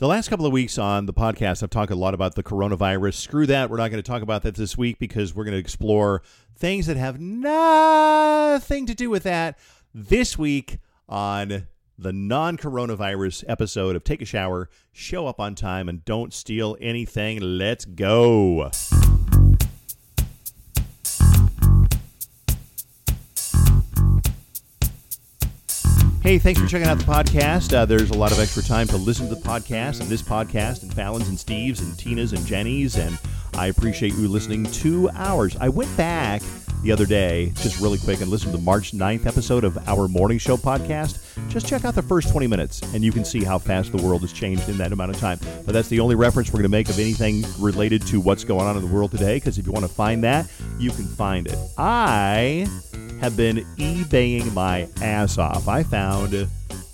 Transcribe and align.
The 0.00 0.08
last 0.08 0.30
couple 0.30 0.46
of 0.46 0.52
weeks 0.52 0.78
on 0.78 1.04
the 1.04 1.12
podcast, 1.12 1.62
I've 1.62 1.68
talked 1.68 1.92
a 1.92 1.94
lot 1.94 2.14
about 2.14 2.34
the 2.34 2.42
coronavirus. 2.42 3.16
Screw 3.16 3.44
that. 3.44 3.68
We're 3.68 3.76
not 3.76 3.90
going 3.90 4.02
to 4.02 4.10
talk 4.10 4.22
about 4.22 4.44
that 4.44 4.54
this 4.54 4.74
week 4.78 4.98
because 4.98 5.34
we're 5.34 5.44
going 5.44 5.52
to 5.52 5.58
explore 5.58 6.22
things 6.56 6.86
that 6.86 6.96
have 6.96 7.20
nothing 7.20 8.86
to 8.86 8.94
do 8.94 9.10
with 9.10 9.24
that 9.24 9.58
this 9.92 10.38
week 10.38 10.78
on 11.06 11.66
the 11.98 12.14
non 12.14 12.56
coronavirus 12.56 13.44
episode 13.46 13.94
of 13.94 14.02
Take 14.02 14.22
a 14.22 14.24
Shower, 14.24 14.70
Show 14.90 15.26
Up 15.26 15.38
on 15.38 15.54
Time, 15.54 15.86
and 15.86 16.02
Don't 16.06 16.32
Steal 16.32 16.78
Anything. 16.80 17.38
Let's 17.38 17.84
go. 17.84 18.70
Hey, 26.30 26.38
thanks 26.38 26.60
for 26.60 26.68
checking 26.68 26.86
out 26.86 26.96
the 26.96 27.02
podcast. 27.02 27.74
Uh, 27.74 27.84
there's 27.84 28.10
a 28.10 28.16
lot 28.16 28.30
of 28.30 28.38
extra 28.38 28.62
time 28.62 28.86
to 28.86 28.96
listen 28.96 29.28
to 29.28 29.34
the 29.34 29.40
podcast 29.40 30.00
and 30.00 30.08
this 30.08 30.22
podcast 30.22 30.84
and 30.84 30.94
Fallon's 30.94 31.28
and 31.28 31.36
Steve's 31.36 31.80
and 31.80 31.98
Tina's 31.98 32.32
and 32.32 32.46
Jenny's, 32.46 32.96
and 32.96 33.18
I 33.54 33.66
appreciate 33.66 34.14
you 34.14 34.28
listening 34.28 34.62
two 34.66 35.10
hours. 35.16 35.56
I 35.56 35.68
went 35.68 35.96
back 35.96 36.40
the 36.84 36.92
other 36.92 37.04
day, 37.04 37.52
just 37.56 37.80
really 37.80 37.98
quick, 37.98 38.20
and 38.20 38.30
listened 38.30 38.52
to 38.52 38.58
the 38.58 38.62
March 38.62 38.92
9th 38.92 39.26
episode 39.26 39.64
of 39.64 39.76
our 39.88 40.06
morning 40.06 40.38
show 40.38 40.56
podcast. 40.56 41.18
Just 41.48 41.66
check 41.66 41.84
out 41.84 41.96
the 41.96 42.02
first 42.02 42.30
20 42.30 42.46
minutes, 42.46 42.80
and 42.94 43.02
you 43.02 43.10
can 43.10 43.24
see 43.24 43.42
how 43.42 43.58
fast 43.58 43.90
the 43.90 44.00
world 44.00 44.20
has 44.20 44.32
changed 44.32 44.68
in 44.68 44.78
that 44.78 44.92
amount 44.92 45.10
of 45.10 45.18
time. 45.18 45.40
But 45.66 45.72
that's 45.72 45.88
the 45.88 45.98
only 45.98 46.14
reference 46.14 46.50
we're 46.50 46.60
going 46.60 46.62
to 46.62 46.68
make 46.68 46.88
of 46.88 47.00
anything 47.00 47.42
related 47.58 48.06
to 48.06 48.20
what's 48.20 48.44
going 48.44 48.68
on 48.68 48.76
in 48.76 48.88
the 48.88 48.94
world 48.94 49.10
today, 49.10 49.38
because 49.38 49.58
if 49.58 49.66
you 49.66 49.72
want 49.72 49.84
to 49.84 49.92
find 49.92 50.22
that, 50.22 50.48
you 50.78 50.90
can 50.90 51.06
find 51.06 51.48
it. 51.48 51.58
I 51.76 52.68
have 53.20 53.36
been 53.36 53.58
eBaying 53.76 54.50
my 54.54 54.88
ass 55.02 55.36
off. 55.36 55.68
I 55.68 55.82
found 55.82 56.48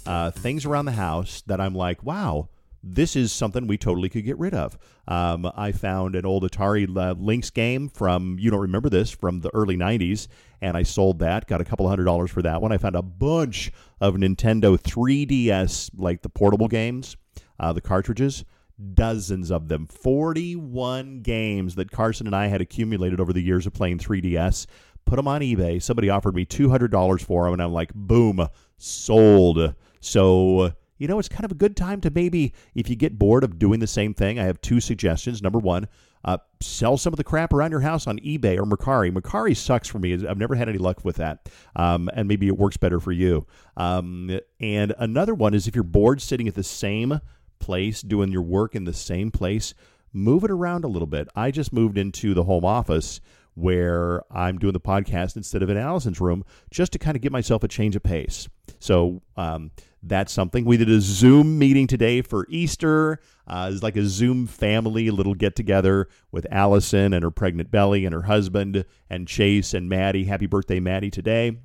uh, 0.06 0.32
things 0.32 0.66
around 0.66 0.86
the 0.86 0.92
house 0.92 1.42
that 1.46 1.60
I'm 1.60 1.72
like, 1.72 2.02
wow, 2.02 2.48
this 2.82 3.14
is 3.14 3.30
something 3.30 3.68
we 3.68 3.78
totally 3.78 4.08
could 4.08 4.24
get 4.24 4.36
rid 4.36 4.52
of. 4.52 4.76
Um, 5.06 5.48
I 5.56 5.70
found 5.70 6.16
an 6.16 6.26
old 6.26 6.42
Atari 6.42 6.88
uh, 6.96 7.14
Lynx 7.16 7.50
game 7.50 7.88
from, 7.88 8.38
you 8.40 8.50
don't 8.50 8.62
remember 8.62 8.88
this, 8.88 9.08
from 9.08 9.40
the 9.40 9.54
early 9.54 9.76
90s, 9.76 10.26
and 10.60 10.76
I 10.76 10.82
sold 10.82 11.20
that, 11.20 11.46
got 11.46 11.60
a 11.60 11.64
couple 11.64 11.88
hundred 11.88 12.06
dollars 12.06 12.32
for 12.32 12.42
that 12.42 12.60
one. 12.60 12.72
I 12.72 12.78
found 12.78 12.96
a 12.96 13.02
bunch 13.02 13.70
of 14.00 14.16
Nintendo 14.16 14.76
3DS, 14.76 15.90
like 15.96 16.22
the 16.22 16.28
portable 16.28 16.66
games, 16.66 17.16
uh, 17.60 17.72
the 17.72 17.80
cartridges 17.80 18.44
dozens 18.92 19.50
of 19.50 19.68
them 19.68 19.86
41 19.86 21.22
games 21.22 21.76
that 21.76 21.90
carson 21.90 22.26
and 22.26 22.36
i 22.36 22.46
had 22.46 22.60
accumulated 22.60 23.18
over 23.20 23.32
the 23.32 23.40
years 23.40 23.66
of 23.66 23.72
playing 23.72 23.98
3ds 23.98 24.66
put 25.06 25.16
them 25.16 25.28
on 25.28 25.40
eBay. 25.40 25.82
Somebody 25.82 26.10
offered 26.10 26.34
me 26.34 26.44
$200 26.44 27.20
for 27.22 27.44
them, 27.44 27.54
and 27.54 27.62
I'm 27.62 27.72
like, 27.72 27.94
boom, 27.94 28.46
sold. 28.76 29.74
So, 30.00 30.72
you 30.98 31.08
know, 31.08 31.18
it's 31.18 31.28
kind 31.28 31.44
of 31.44 31.52
a 31.52 31.56
good 31.56 31.76
time 31.76 32.00
to 32.02 32.10
maybe, 32.10 32.52
if 32.74 32.90
you 32.90 32.96
get 32.96 33.18
bored 33.18 33.44
of 33.44 33.58
doing 33.58 33.80
the 33.80 33.86
same 33.86 34.12
thing, 34.12 34.38
I 34.38 34.44
have 34.44 34.60
two 34.60 34.80
suggestions. 34.80 35.42
Number 35.42 35.58
one, 35.58 35.88
uh, 36.24 36.38
sell 36.60 36.96
some 36.96 37.12
of 37.12 37.18
the 37.18 37.24
crap 37.24 37.52
around 37.52 37.70
your 37.70 37.80
house 37.80 38.06
on 38.06 38.18
eBay 38.18 38.58
or 38.58 38.64
Mercari. 38.64 39.12
Mercari 39.12 39.56
sucks 39.56 39.88
for 39.88 40.00
me. 40.00 40.12
I've 40.12 40.38
never 40.38 40.56
had 40.56 40.68
any 40.68 40.78
luck 40.78 41.04
with 41.04 41.16
that. 41.16 41.48
Um, 41.76 42.10
and 42.12 42.26
maybe 42.26 42.48
it 42.48 42.58
works 42.58 42.76
better 42.76 42.98
for 42.98 43.12
you. 43.12 43.46
Um, 43.76 44.40
and 44.58 44.92
another 44.98 45.34
one 45.34 45.54
is 45.54 45.68
if 45.68 45.74
you're 45.74 45.84
bored 45.84 46.20
sitting 46.20 46.48
at 46.48 46.56
the 46.56 46.64
same 46.64 47.20
place, 47.60 48.02
doing 48.02 48.32
your 48.32 48.42
work 48.42 48.74
in 48.74 48.84
the 48.84 48.92
same 48.92 49.30
place, 49.30 49.72
move 50.12 50.42
it 50.42 50.50
around 50.50 50.84
a 50.84 50.88
little 50.88 51.06
bit. 51.06 51.28
I 51.36 51.52
just 51.52 51.72
moved 51.72 51.96
into 51.96 52.34
the 52.34 52.44
home 52.44 52.64
office 52.64 53.20
where 53.56 54.22
I'm 54.30 54.58
doing 54.58 54.74
the 54.74 54.80
podcast 54.80 55.34
instead 55.34 55.62
of 55.62 55.70
in 55.70 55.78
Allison's 55.78 56.20
room 56.20 56.44
just 56.70 56.92
to 56.92 56.98
kind 56.98 57.16
of 57.16 57.22
get 57.22 57.32
myself 57.32 57.64
a 57.64 57.68
change 57.68 57.96
of 57.96 58.02
pace. 58.02 58.48
So 58.78 59.22
um, 59.36 59.70
that's 60.02 60.30
something. 60.30 60.66
We 60.66 60.76
did 60.76 60.90
a 60.90 61.00
Zoom 61.00 61.58
meeting 61.58 61.86
today 61.86 62.20
for 62.20 62.46
Easter. 62.50 63.18
Uh, 63.46 63.70
it's 63.72 63.82
like 63.82 63.96
a 63.96 64.04
Zoom 64.04 64.46
family 64.46 65.10
little 65.10 65.34
get 65.34 65.56
together 65.56 66.08
with 66.30 66.46
Allison 66.50 67.14
and 67.14 67.22
her 67.22 67.30
pregnant 67.30 67.70
belly 67.70 68.04
and 68.04 68.14
her 68.14 68.22
husband 68.22 68.84
and 69.08 69.26
Chase 69.26 69.72
and 69.72 69.88
Maddie. 69.88 70.24
Happy 70.24 70.46
birthday, 70.46 70.78
Maddie, 70.78 71.10
today. 71.10 71.58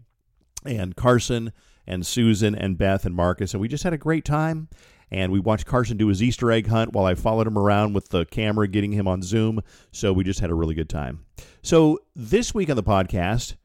And 0.66 0.96
Carson 0.96 1.52
and 1.86 2.06
Susan 2.06 2.56
and 2.56 2.78
Beth 2.78 3.06
and 3.06 3.14
Marcus. 3.14 3.54
And 3.54 3.60
we 3.60 3.68
just 3.68 3.84
had 3.84 3.94
a 3.94 3.98
great 3.98 4.24
time 4.24 4.70
and 5.12 5.32
we 5.32 5.40
watched 5.40 5.66
Carson 5.66 5.98
do 5.98 6.08
his 6.08 6.24
Easter 6.24 6.52
egg 6.52 6.68
hunt 6.68 6.94
while 6.94 7.06
I 7.06 7.16
followed 7.16 7.48
him 7.48 7.58
around 7.58 7.94
with 7.94 8.10
the 8.10 8.26
camera, 8.26 8.68
getting 8.68 8.94
him 8.94 9.08
on 9.08 9.22
Zoom. 9.22 9.62
So 9.92 10.14
we 10.14 10.24
just 10.24 10.40
had 10.40 10.50
a 10.50 10.56
really 10.56 10.74
good 10.74 10.90
time. 10.90 11.26
So 11.62 12.00
this 12.16 12.54
week 12.54 12.70
on 12.70 12.78
the 12.78 12.84
podcast, 12.84 13.56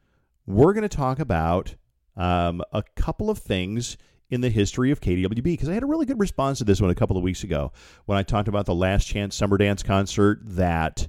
we're 0.45 0.73
going 0.73 0.87
to 0.87 0.89
talk 0.89 1.19
about 1.19 1.75
um, 2.15 2.61
a 2.73 2.83
couple 2.95 3.29
of 3.29 3.37
things 3.37 3.97
in 4.29 4.41
the 4.41 4.49
history 4.49 4.91
of 4.91 4.99
KDWB 4.99 5.43
because 5.43 5.69
I 5.69 5.73
had 5.73 5.83
a 5.83 5.87
really 5.87 6.05
good 6.05 6.19
response 6.19 6.57
to 6.57 6.65
this 6.65 6.81
one 6.81 6.89
a 6.89 6.95
couple 6.95 7.15
of 7.15 7.23
weeks 7.23 7.43
ago 7.43 7.71
when 8.05 8.17
I 8.17 8.23
talked 8.23 8.49
about 8.49 8.65
the 8.65 8.75
Last 8.75 9.05
Chance 9.05 9.35
Summer 9.35 9.57
Dance 9.57 9.83
concert 9.83 10.41
that 10.43 11.07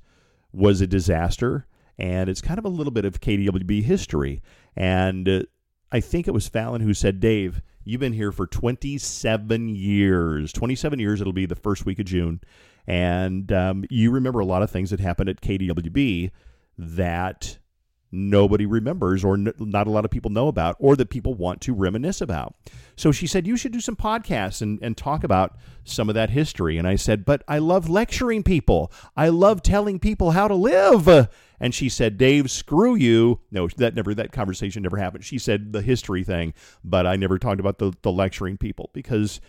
was 0.52 0.80
a 0.80 0.86
disaster. 0.86 1.66
And 1.98 2.30
it's 2.30 2.40
kind 2.40 2.58
of 2.58 2.64
a 2.64 2.68
little 2.68 2.92
bit 2.92 3.04
of 3.04 3.20
KDWB 3.20 3.82
history. 3.82 4.40
And 4.76 5.28
uh, 5.28 5.42
I 5.90 6.00
think 6.00 6.28
it 6.28 6.32
was 6.32 6.48
Fallon 6.48 6.82
who 6.82 6.94
said, 6.94 7.20
Dave, 7.20 7.62
You've 7.88 8.00
been 8.00 8.12
here 8.12 8.32
for 8.32 8.46
27 8.46 9.70
years. 9.70 10.52
27 10.52 10.98
years, 10.98 11.22
it'll 11.22 11.32
be 11.32 11.46
the 11.46 11.54
first 11.54 11.86
week 11.86 11.98
of 11.98 12.04
June. 12.04 12.42
And 12.86 13.50
um, 13.50 13.86
you 13.88 14.10
remember 14.10 14.40
a 14.40 14.44
lot 14.44 14.62
of 14.62 14.70
things 14.70 14.90
that 14.90 15.00
happened 15.00 15.30
at 15.30 15.40
KDWB 15.40 16.30
that 16.76 17.56
nobody 18.10 18.66
remembers 18.66 19.24
or 19.24 19.34
n- 19.34 19.52
not 19.58 19.86
a 19.86 19.90
lot 19.90 20.04
of 20.04 20.10
people 20.10 20.30
know 20.30 20.48
about 20.48 20.76
or 20.78 20.96
that 20.96 21.10
people 21.10 21.34
want 21.34 21.60
to 21.62 21.74
reminisce 21.74 22.20
about. 22.20 22.54
So 22.96 23.12
she 23.12 23.26
said, 23.26 23.46
You 23.46 23.56
should 23.56 23.72
do 23.72 23.80
some 23.80 23.96
podcasts 23.96 24.62
and, 24.62 24.78
and 24.82 24.96
talk 24.96 25.24
about 25.24 25.56
some 25.84 26.08
of 26.08 26.14
that 26.14 26.30
history. 26.30 26.78
And 26.78 26.86
I 26.86 26.96
said, 26.96 27.24
But 27.24 27.42
I 27.46 27.58
love 27.58 27.88
lecturing 27.88 28.42
people. 28.42 28.92
I 29.16 29.28
love 29.28 29.62
telling 29.62 29.98
people 29.98 30.32
how 30.32 30.48
to 30.48 30.54
live. 30.54 31.28
And 31.60 31.74
she 31.74 31.88
said, 31.88 32.18
Dave, 32.18 32.50
screw 32.50 32.94
you. 32.94 33.40
No, 33.50 33.68
that 33.76 33.94
never 33.94 34.14
that 34.14 34.32
conversation 34.32 34.82
never 34.82 34.96
happened. 34.96 35.24
She 35.24 35.38
said 35.38 35.72
the 35.72 35.82
history 35.82 36.24
thing, 36.24 36.54
but 36.84 37.06
I 37.06 37.16
never 37.16 37.38
talked 37.38 37.60
about 37.60 37.78
the, 37.78 37.92
the 38.02 38.12
lecturing 38.12 38.56
people 38.56 38.90
because 38.92 39.40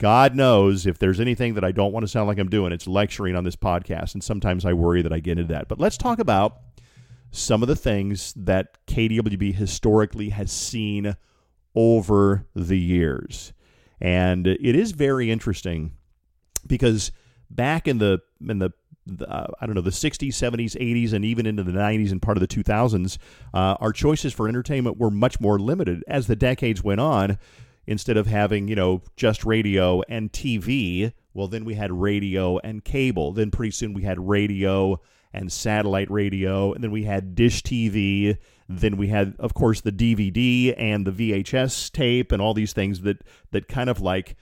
God 0.00 0.34
knows 0.34 0.86
if 0.86 0.98
there's 0.98 1.20
anything 1.20 1.54
that 1.54 1.64
I 1.64 1.72
don't 1.72 1.92
want 1.92 2.04
to 2.04 2.08
sound 2.08 2.26
like 2.26 2.38
I'm 2.38 2.48
doing, 2.48 2.72
it's 2.72 2.86
lecturing 2.86 3.36
on 3.36 3.44
this 3.44 3.56
podcast. 3.56 4.14
And 4.14 4.24
sometimes 4.24 4.64
I 4.64 4.72
worry 4.72 5.02
that 5.02 5.12
I 5.12 5.20
get 5.20 5.38
into 5.38 5.52
that. 5.52 5.68
But 5.68 5.78
let's 5.78 5.98
talk 5.98 6.18
about 6.18 6.58
some 7.30 7.62
of 7.62 7.68
the 7.68 7.76
things 7.76 8.32
that 8.36 8.84
KDWB 8.86 9.54
historically 9.54 10.30
has 10.30 10.50
seen 10.50 11.16
over 11.74 12.46
the 12.54 12.78
years. 12.78 13.52
And 14.00 14.46
it 14.46 14.74
is 14.74 14.92
very 14.92 15.30
interesting 15.30 15.92
because 16.66 17.12
back 17.50 17.86
in 17.86 17.98
the 17.98 18.20
in 18.48 18.58
the 18.58 18.70
uh, 19.26 19.46
I 19.60 19.66
don't 19.66 19.74
know, 19.74 19.80
the 19.80 19.90
60s, 19.90 20.28
70s, 20.28 20.76
80s, 20.76 21.12
and 21.12 21.24
even 21.24 21.46
into 21.46 21.62
the 21.62 21.72
90s 21.72 22.12
and 22.12 22.22
part 22.22 22.36
of 22.36 22.40
the 22.40 22.48
2000s, 22.48 23.18
uh, 23.52 23.76
our 23.80 23.92
choices 23.92 24.32
for 24.32 24.46
entertainment 24.46 24.98
were 24.98 25.10
much 25.10 25.40
more 25.40 25.58
limited. 25.58 26.04
As 26.06 26.26
the 26.26 26.36
decades 26.36 26.84
went 26.84 27.00
on, 27.00 27.38
instead 27.86 28.16
of 28.16 28.26
having, 28.26 28.68
you 28.68 28.76
know, 28.76 29.02
just 29.16 29.44
radio 29.44 30.02
and 30.08 30.32
TV, 30.32 31.12
well, 31.34 31.48
then 31.48 31.64
we 31.64 31.74
had 31.74 31.90
radio 31.90 32.58
and 32.58 32.84
cable. 32.84 33.32
Then 33.32 33.50
pretty 33.50 33.72
soon 33.72 33.94
we 33.94 34.02
had 34.02 34.28
radio 34.28 35.00
and 35.32 35.52
satellite 35.52 36.10
radio, 36.10 36.72
and 36.72 36.82
then 36.82 36.90
we 36.90 37.04
had 37.04 37.34
dish 37.34 37.62
TV. 37.62 38.36
Then 38.68 38.96
we 38.96 39.08
had, 39.08 39.34
of 39.38 39.54
course, 39.54 39.80
the 39.80 39.92
DVD 39.92 40.74
and 40.76 41.06
the 41.06 41.10
VHS 41.12 41.90
tape 41.92 42.32
and 42.32 42.40
all 42.40 42.54
these 42.54 42.72
things 42.72 43.00
that 43.02 43.22
that 43.50 43.68
kind 43.68 43.90
of 43.90 44.00
like 44.00 44.36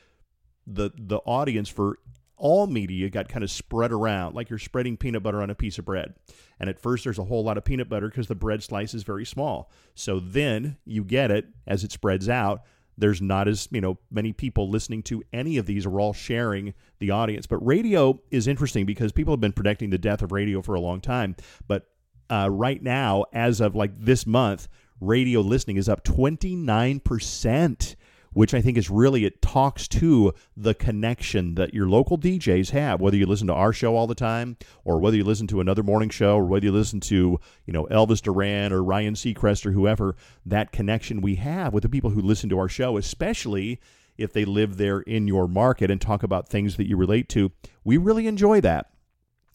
the 0.67 0.91
the 0.97 1.19
audience 1.19 1.69
for 1.69 1.99
all 2.39 2.67
media 2.67 3.11
got 3.11 3.29
kind 3.29 3.43
of 3.43 3.51
spread 3.51 3.91
around 3.91 4.35
like 4.35 4.49
you're 4.49 4.59
spreading 4.59 4.97
peanut 4.97 5.23
butter 5.23 5.43
on 5.43 5.51
a 5.51 5.55
piece 5.55 5.79
of 5.79 5.85
bread. 5.85 6.15
And 6.61 6.71
at 6.71 6.79
first, 6.79 7.05
there's 7.05 7.19
a 7.19 7.25
whole 7.25 7.45
lot 7.45 7.59
of 7.59 7.65
peanut 7.65 7.89
butter 7.89 8.09
because 8.09 8.29
the 8.29 8.35
bread 8.35 8.63
slice 8.63 8.95
is 8.95 9.03
very 9.03 9.25
small. 9.25 9.71
So 9.95 10.21
then 10.21 10.77
you 10.85 11.05
get 11.05 11.31
it 11.31 11.47
as 11.67 11.85
it 11.85 11.93
spreads 11.93 12.29
out. 12.29 12.63
There's 12.99 13.23
not 13.23 13.49
as 13.49 13.69
you 13.71 13.81
know 13.81 13.99
many 14.11 14.33
people 14.33 14.69
listening 14.69 15.03
to 15.05 15.23
any 15.33 15.57
of 15.57 15.67
these. 15.67 15.87
We're 15.87 16.01
all 16.01 16.13
sharing 16.13 16.75
the 16.99 17.11
audience. 17.11 17.47
But 17.47 17.65
radio 17.65 18.21
is 18.31 18.47
interesting 18.47 18.87
because 18.87 19.13
people 19.13 19.33
have 19.33 19.41
been 19.41 19.53
predicting 19.53 19.91
the 19.91 19.99
death 19.99 20.23
of 20.23 20.33
radio 20.33 20.63
for 20.63 20.75
a 20.75 20.81
long 20.81 21.01
time. 21.01 21.37
But 21.67 21.87
uh, 22.29 22.49
right 22.51 22.83
now, 22.83 23.25
as 23.33 23.61
of 23.61 23.75
like 23.75 23.93
this 23.99 24.27
month, 24.27 24.69
radio 25.01 25.41
listening 25.41 25.77
is 25.77 25.89
up 25.89 26.05
29 26.05 27.01
percent 27.01 27.97
which 28.39 28.55
I 28.55 28.61
think 28.61 28.79
is 28.79 28.89
really 28.89 29.25
it 29.25 29.43
talks 29.43 29.89
to 29.89 30.33
the 30.57 30.73
connection 30.73 31.57
that 31.57 31.75
your 31.75 31.89
local 31.89 32.17
DJs 32.17 32.71
have, 32.71 33.01
whether 33.01 33.17
you 33.17 33.27
listen 33.27 33.49
to 33.49 33.53
our 33.53 33.73
show 33.73 33.97
all 33.97 34.07
the 34.07 34.15
time 34.15 34.57
or 34.85 35.01
whether 35.01 35.17
you 35.17 35.25
listen 35.25 35.49
to 35.49 35.61
another 35.61 35.83
morning 35.83 36.09
show 36.09 36.37
or 36.37 36.45
whether 36.45 36.67
you 36.67 36.71
listen 36.71 37.01
to, 37.01 37.41
you 37.67 37.73
know, 37.73 37.87
Elvis 37.87 38.23
Duran 38.23 38.73
or 38.73 38.81
Ryan 38.81 39.15
Seacrest 39.15 39.67
or 39.67 39.73
whoever, 39.73 40.15
that 40.47 40.71
connection 40.71 41.21
we 41.21 41.35
have 41.35 41.75
with 41.75 41.83
the 41.83 41.89
people 41.89 42.11
who 42.11 42.21
listen 42.21 42.49
to 42.51 42.61
our 42.61 42.69
show, 42.69 42.97
especially 42.97 43.81
if 44.17 44.33
they 44.33 44.45
live 44.45 44.77
there 44.77 45.01
in 45.01 45.27
your 45.27 45.49
market 45.49 45.91
and 45.91 46.01
talk 46.01 46.23
about 46.23 46.49
things 46.49 46.77
that 46.77 46.87
you 46.87 46.97
relate 46.97 47.29
to. 47.31 47.51
We 47.83 47.97
really 47.97 48.29
enjoy 48.29 48.61
that. 48.61 48.93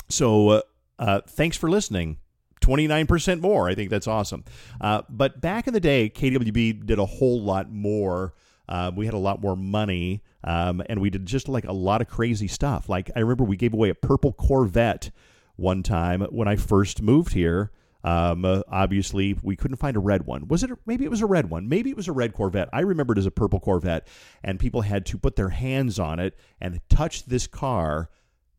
So, 0.09 0.49
uh, 0.49 0.61
uh, 0.99 1.21
thanks 1.25 1.55
for 1.55 1.69
listening. 1.69 2.17
29% 2.59 3.39
more. 3.39 3.69
I 3.69 3.75
think 3.75 3.89
that's 3.89 4.07
awesome. 4.07 4.43
Uh, 4.81 5.03
but 5.07 5.39
back 5.39 5.67
in 5.67 5.73
the 5.73 5.79
day, 5.79 6.09
KWB 6.09 6.85
did 6.85 6.99
a 6.99 7.05
whole 7.05 7.41
lot 7.41 7.71
more 7.71 8.33
uh, 8.69 8.91
we 8.95 9.05
had 9.05 9.13
a 9.13 9.19
lot 9.19 9.41
more 9.41 9.55
money 9.55 10.21
Um, 10.43 10.83
and 10.89 10.99
we 11.01 11.09
did 11.09 11.25
just 11.25 11.47
like 11.47 11.65
a 11.65 11.73
lot 11.73 12.01
of 12.01 12.09
crazy 12.09 12.47
stuff. 12.47 12.89
Like 12.89 13.09
I 13.15 13.19
remember 13.19 13.43
we 13.45 13.55
gave 13.57 13.73
away 13.73 13.89
a 13.89 13.95
purple 13.95 14.33
Corvette 14.33 15.11
one 15.55 15.83
time 15.83 16.21
when 16.21 16.47
I 16.47 16.55
first 16.57 17.01
moved 17.01 17.33
here. 17.33 17.71
Um, 18.03 18.43
uh, 18.43 18.63
obviously, 18.67 19.37
we 19.41 19.55
couldn't 19.55 19.77
find 19.77 19.95
a 19.95 20.01
red 20.01 20.25
one. 20.25 20.49
Was 20.49 20.63
it? 20.63 20.71
Maybe 20.85 21.05
it 21.05 21.11
was 21.11 21.21
a 21.21 21.25
red 21.25 21.49
one. 21.49 21.69
Maybe 21.69 21.89
it 21.89 21.95
was 21.95 22.09
a 22.09 22.11
red 22.11 22.33
Corvette. 22.33 22.67
I 22.73 22.81
remember 22.81 23.13
it 23.13 23.17
as 23.17 23.25
a 23.25 23.31
purple 23.31 23.61
Corvette, 23.61 24.07
and 24.43 24.59
people 24.59 24.81
had 24.81 25.05
to 25.05 25.17
put 25.17 25.37
their 25.37 25.49
hands 25.49 25.99
on 25.99 26.19
it 26.19 26.37
and 26.59 26.81
touch 26.89 27.25
this 27.25 27.47
car 27.47 28.09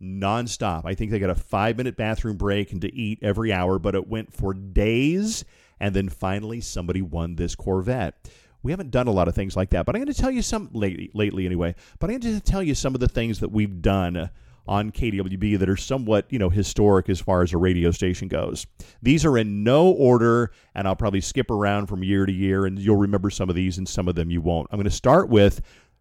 nonstop. 0.01 0.87
I 0.87 0.95
think 0.95 1.11
they 1.11 1.19
got 1.19 1.29
a 1.29 1.35
five 1.35 1.77
minute 1.77 1.97
bathroom 1.97 2.39
break 2.39 2.73
and 2.73 2.81
to 2.81 2.95
eat 2.95 3.19
every 3.21 3.53
hour, 3.53 3.79
but 3.79 3.95
it 3.95 4.09
went 4.09 4.33
for 4.33 4.55
days. 4.55 5.45
And 5.79 5.95
then 5.95 6.09
finally, 6.09 6.63
somebody 6.63 7.03
won 7.03 7.37
this 7.37 7.55
Corvette. 7.55 8.31
We 8.65 8.73
haven't 8.73 8.91
done 8.91 9.07
a 9.07 9.13
lot 9.13 9.29
of 9.29 9.35
things 9.35 9.55
like 9.55 9.71
that, 9.71 9.87
but 9.87 9.95
I'm 9.95 10.03
going 10.03 10.13
to 10.13 10.21
tell 10.21 10.31
you 10.31 10.43
some 10.43 10.71
lately, 10.73 11.11
lately 11.15 11.47
anyway. 11.47 11.75
But 12.01 12.11
I'm 12.11 12.19
going 12.19 12.35
to 12.35 12.41
tell 12.41 12.63
you 12.63 12.75
some 12.75 12.95
of 12.95 13.01
the 13.01 13.09
things 13.09 13.41
that 13.41 13.53
we've 13.53 13.83
done 13.83 14.31
on 14.67 14.91
KDWB 14.91 15.59
that 15.59 15.69
are 15.69 15.77
somewhat, 15.77 16.27
you 16.31 16.39
know, 16.39 16.49
historic 16.49 17.11
as 17.11 17.21
far 17.21 17.43
as 17.43 17.53
a 17.53 17.59
radio 17.59 17.91
station 17.91 18.29
goes. 18.29 18.67
These 19.03 19.27
are 19.27 19.37
in 19.37 19.63
no 19.63 19.89
order, 19.89 20.51
and 20.75 20.89
I'll 20.89 20.97
probably 20.97 21.21
skip 21.21 21.51
around 21.51 21.87
from 21.87 22.03
year 22.03 22.25
to 22.25 22.33
year, 22.33 22.65
and 22.65 22.79
you'll 22.79 22.97
remember 22.97 23.29
some 23.29 23.51
of 23.51 23.55
these 23.55 23.77
and 23.77 23.87
some 23.87 24.09
of 24.09 24.15
them 24.15 24.31
you 24.31 24.41
won't. 24.41 24.69
I'm 24.71 24.79
going 24.79 24.85
to 24.85 24.91
start 24.91 25.29
with 25.29 25.61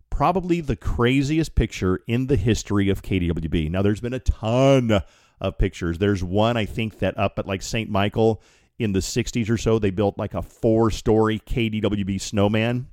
probably 0.10 0.62
the 0.62 0.78
craziest 0.78 1.56
picture 1.56 2.00
in 2.08 2.28
the 2.28 2.38
history 2.38 2.88
of 2.90 3.02
KDWB. 3.02 3.70
Now, 3.70 3.82
there's 3.82 4.00
been 4.00 4.14
a 4.14 4.20
ton 4.20 5.02
of 5.42 5.58
pictures. 5.58 5.98
There's 5.98 6.24
one, 6.24 6.56
I 6.56 6.66
think, 6.66 7.00
that 7.00 7.18
up 7.18 7.38
at 7.40 7.46
like 7.46 7.62
St. 7.62 7.90
Michael 7.90 8.42
in 8.80 8.94
the 8.94 9.00
60s 9.00 9.50
or 9.50 9.58
so, 9.58 9.80
they 9.80 9.92
built 9.92 10.18
like 10.18 10.34
a 10.34 10.42
four 10.42 10.92
story 10.92 11.40
KDWB 11.40 12.20
snowman. 12.20 12.88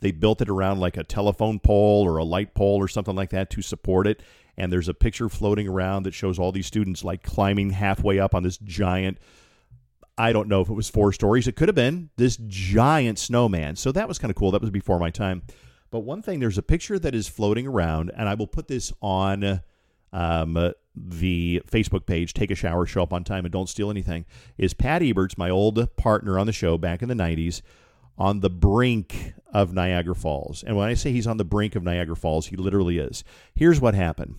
They 0.00 0.12
built 0.12 0.40
it 0.40 0.48
around 0.48 0.80
like 0.80 0.96
a 0.96 1.04
telephone 1.04 1.58
pole 1.58 2.04
or 2.06 2.18
a 2.18 2.24
light 2.24 2.54
pole 2.54 2.76
or 2.76 2.88
something 2.88 3.16
like 3.16 3.30
that 3.30 3.50
to 3.50 3.62
support 3.62 4.06
it 4.06 4.22
and 4.56 4.72
there's 4.72 4.88
a 4.88 4.94
picture 4.94 5.28
floating 5.28 5.68
around 5.68 6.04
that 6.04 6.14
shows 6.14 6.38
all 6.38 6.52
these 6.52 6.66
students 6.66 7.04
like 7.04 7.22
climbing 7.22 7.70
halfway 7.70 8.18
up 8.18 8.34
on 8.34 8.42
this 8.42 8.58
giant 8.58 9.18
I 10.16 10.32
don't 10.32 10.48
know 10.48 10.60
if 10.60 10.68
it 10.68 10.74
was 10.74 10.88
four 10.88 11.12
stories. 11.12 11.48
It 11.48 11.56
could 11.56 11.66
have 11.66 11.74
been 11.74 12.10
this 12.16 12.38
giant 12.46 13.18
snowman. 13.18 13.74
So 13.74 13.90
that 13.90 14.06
was 14.06 14.16
kind 14.16 14.30
of 14.30 14.36
cool. 14.36 14.52
That 14.52 14.60
was 14.60 14.70
before 14.70 15.00
my 15.00 15.10
time. 15.10 15.42
But 15.90 16.00
one 16.00 16.22
thing, 16.22 16.38
there's 16.38 16.56
a 16.56 16.62
picture 16.62 17.00
that 17.00 17.16
is 17.16 17.26
floating 17.26 17.66
around, 17.66 18.12
and 18.16 18.28
I 18.28 18.34
will 18.34 18.46
put 18.46 18.68
this 18.68 18.92
on 19.02 19.60
um, 20.14 20.72
the 20.94 21.60
Facebook 21.66 22.06
page, 22.06 22.32
Take 22.32 22.50
a 22.50 22.54
Shower, 22.54 22.86
Show 22.86 23.02
Up 23.02 23.12
on 23.12 23.24
Time, 23.24 23.44
and 23.44 23.52
Don't 23.52 23.68
Steal 23.68 23.90
Anything, 23.90 24.24
is 24.56 24.72
Pat 24.72 25.02
Eberts, 25.02 25.36
my 25.36 25.50
old 25.50 25.94
partner 25.96 26.38
on 26.38 26.46
the 26.46 26.52
show 26.52 26.78
back 26.78 27.02
in 27.02 27.08
the 27.08 27.14
90s, 27.14 27.62
on 28.16 28.40
the 28.40 28.48
brink 28.50 29.34
of 29.52 29.74
Niagara 29.74 30.14
Falls. 30.14 30.62
And 30.62 30.76
when 30.76 30.88
I 30.88 30.94
say 30.94 31.10
he's 31.10 31.26
on 31.26 31.36
the 31.36 31.44
brink 31.44 31.74
of 31.74 31.82
Niagara 31.82 32.14
Falls, 32.14 32.46
he 32.46 32.56
literally 32.56 32.98
is. 32.98 33.24
Here's 33.54 33.80
what 33.80 33.94
happened 33.94 34.36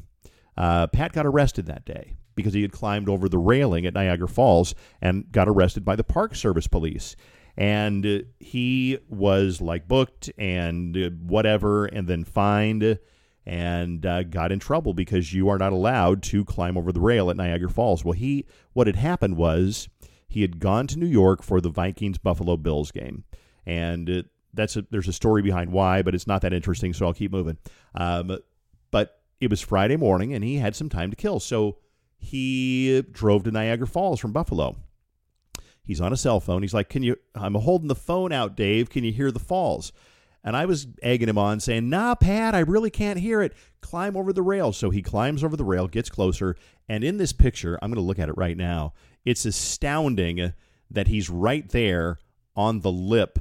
uh, 0.58 0.88
Pat 0.88 1.12
got 1.12 1.26
arrested 1.26 1.66
that 1.66 1.86
day 1.86 2.16
because 2.36 2.54
he 2.54 2.62
had 2.62 2.72
climbed 2.72 3.10
over 3.10 3.28
the 3.28 3.38
railing 3.38 3.86
at 3.86 3.94
Niagara 3.94 4.30
Falls 4.30 4.76
and 5.02 5.30
got 5.32 5.50
arrested 5.50 5.84
by 5.84 5.98
the 5.98 6.04
Park 6.04 6.36
Service 6.36 6.68
police. 6.68 7.18
And 7.58 8.06
uh, 8.06 8.20
he 8.40 8.98
was 9.10 9.60
like 9.60 9.90
booked 9.90 10.32
and 10.38 10.96
uh, 10.96 11.10
whatever, 11.10 11.86
and 11.86 12.08
then 12.08 12.24
fined 12.24 12.98
and 13.46 14.06
uh, 14.06 14.24
got 14.24 14.52
in 14.52 14.60
trouble 14.60 14.94
because 14.94 15.34
you 15.34 15.50
are 15.50 15.58
not 15.58 15.72
allowed 15.74 16.24
to 16.24 16.44
climb 16.44 16.78
over 16.78 16.92
the 16.92 17.00
rail 17.00 17.30
at 17.30 17.38
Niagara 17.38 17.70
Falls. 17.70 18.04
Well, 18.04 18.14
he 18.14 18.46
what 18.74 18.88
had 18.88 18.96
happened 18.96 19.38
was 19.38 19.88
he 20.28 20.42
had 20.42 20.60
gone 20.60 20.88
to 20.88 21.00
New 21.00 21.06
York 21.06 21.44
for 21.44 21.62
the 21.62 21.70
Vikings 21.70 22.18
Buffalo 22.18 22.58
Bills 22.58 22.92
game, 22.92 23.24
and 23.66 24.10
it, 24.10 24.26
that's 24.54 24.76
a, 24.76 24.86
there's 24.90 25.08
a 25.08 25.14
story 25.14 25.42
behind 25.42 25.72
why, 25.72 26.02
but 26.02 26.16
it's 26.16 26.28
not 26.28 26.42
that 26.42 26.54
interesting, 26.54 26.94
so 26.94 27.06
I'll 27.06 27.14
keep 27.14 27.32
moving. 27.32 27.58
Um, 27.94 28.40
but 28.92 29.22
it 29.40 29.50
was 29.50 29.62
Friday 29.62 29.98
morning, 29.98 30.34
and 30.34 30.44
he 30.44 30.58
had 30.58 30.76
some 30.76 30.90
time 30.90 31.10
to 31.12 31.16
kill, 31.16 31.40
so 31.40 31.78
he 32.18 33.02
drove 33.12 33.44
to 33.44 33.52
Niagara 33.52 33.88
Falls 33.88 34.20
from 34.20 34.32
Buffalo. 34.32 34.78
He's 35.84 36.02
on 36.02 36.12
a 36.12 36.18
cell 36.18 36.40
phone. 36.40 36.64
He's 36.64 36.74
like, 36.74 36.90
"Can 36.90 37.04
you? 37.04 37.18
I'm 37.36 37.54
holding 37.54 37.90
the 37.90 37.96
phone 37.96 38.32
out, 38.32 38.56
Dave. 38.56 38.90
Can 38.90 39.04
you 39.04 39.12
hear 39.12 39.32
the 39.32 39.40
falls?" 39.40 39.92
And 40.46 40.56
I 40.56 40.66
was 40.66 40.88
egging 41.02 41.28
him 41.28 41.40
on, 41.40 41.60
saying, 41.60 41.90
Nah, 41.90 42.14
Pat, 42.16 42.54
I 42.54 42.60
really 42.60 42.92
can't 42.92 43.20
hear 43.20 43.42
it. 43.42 43.54
Climb 43.82 44.16
over 44.16 44.32
the 44.32 44.44
rail. 44.44 44.72
So 44.72 44.92
he 44.92 45.02
climbs 45.02 45.44
over 45.44 45.58
the 45.58 45.66
rail, 45.66 45.88
gets 45.88 46.10
closer. 46.10 46.56
And 46.88 47.04
in 47.04 47.18
this 47.18 47.34
picture, 47.34 47.80
I'm 47.82 47.90
going 47.90 47.96
to 47.96 48.08
look 48.08 48.20
at 48.20 48.30
it 48.30 48.38
right 48.38 48.56
now. 48.56 48.94
It's 49.26 49.44
astounding 49.44 50.54
that 50.92 51.08
he's 51.08 51.32
right 51.32 51.68
there 51.70 52.20
on 52.56 52.82
the 52.82 52.92
lip 52.92 53.40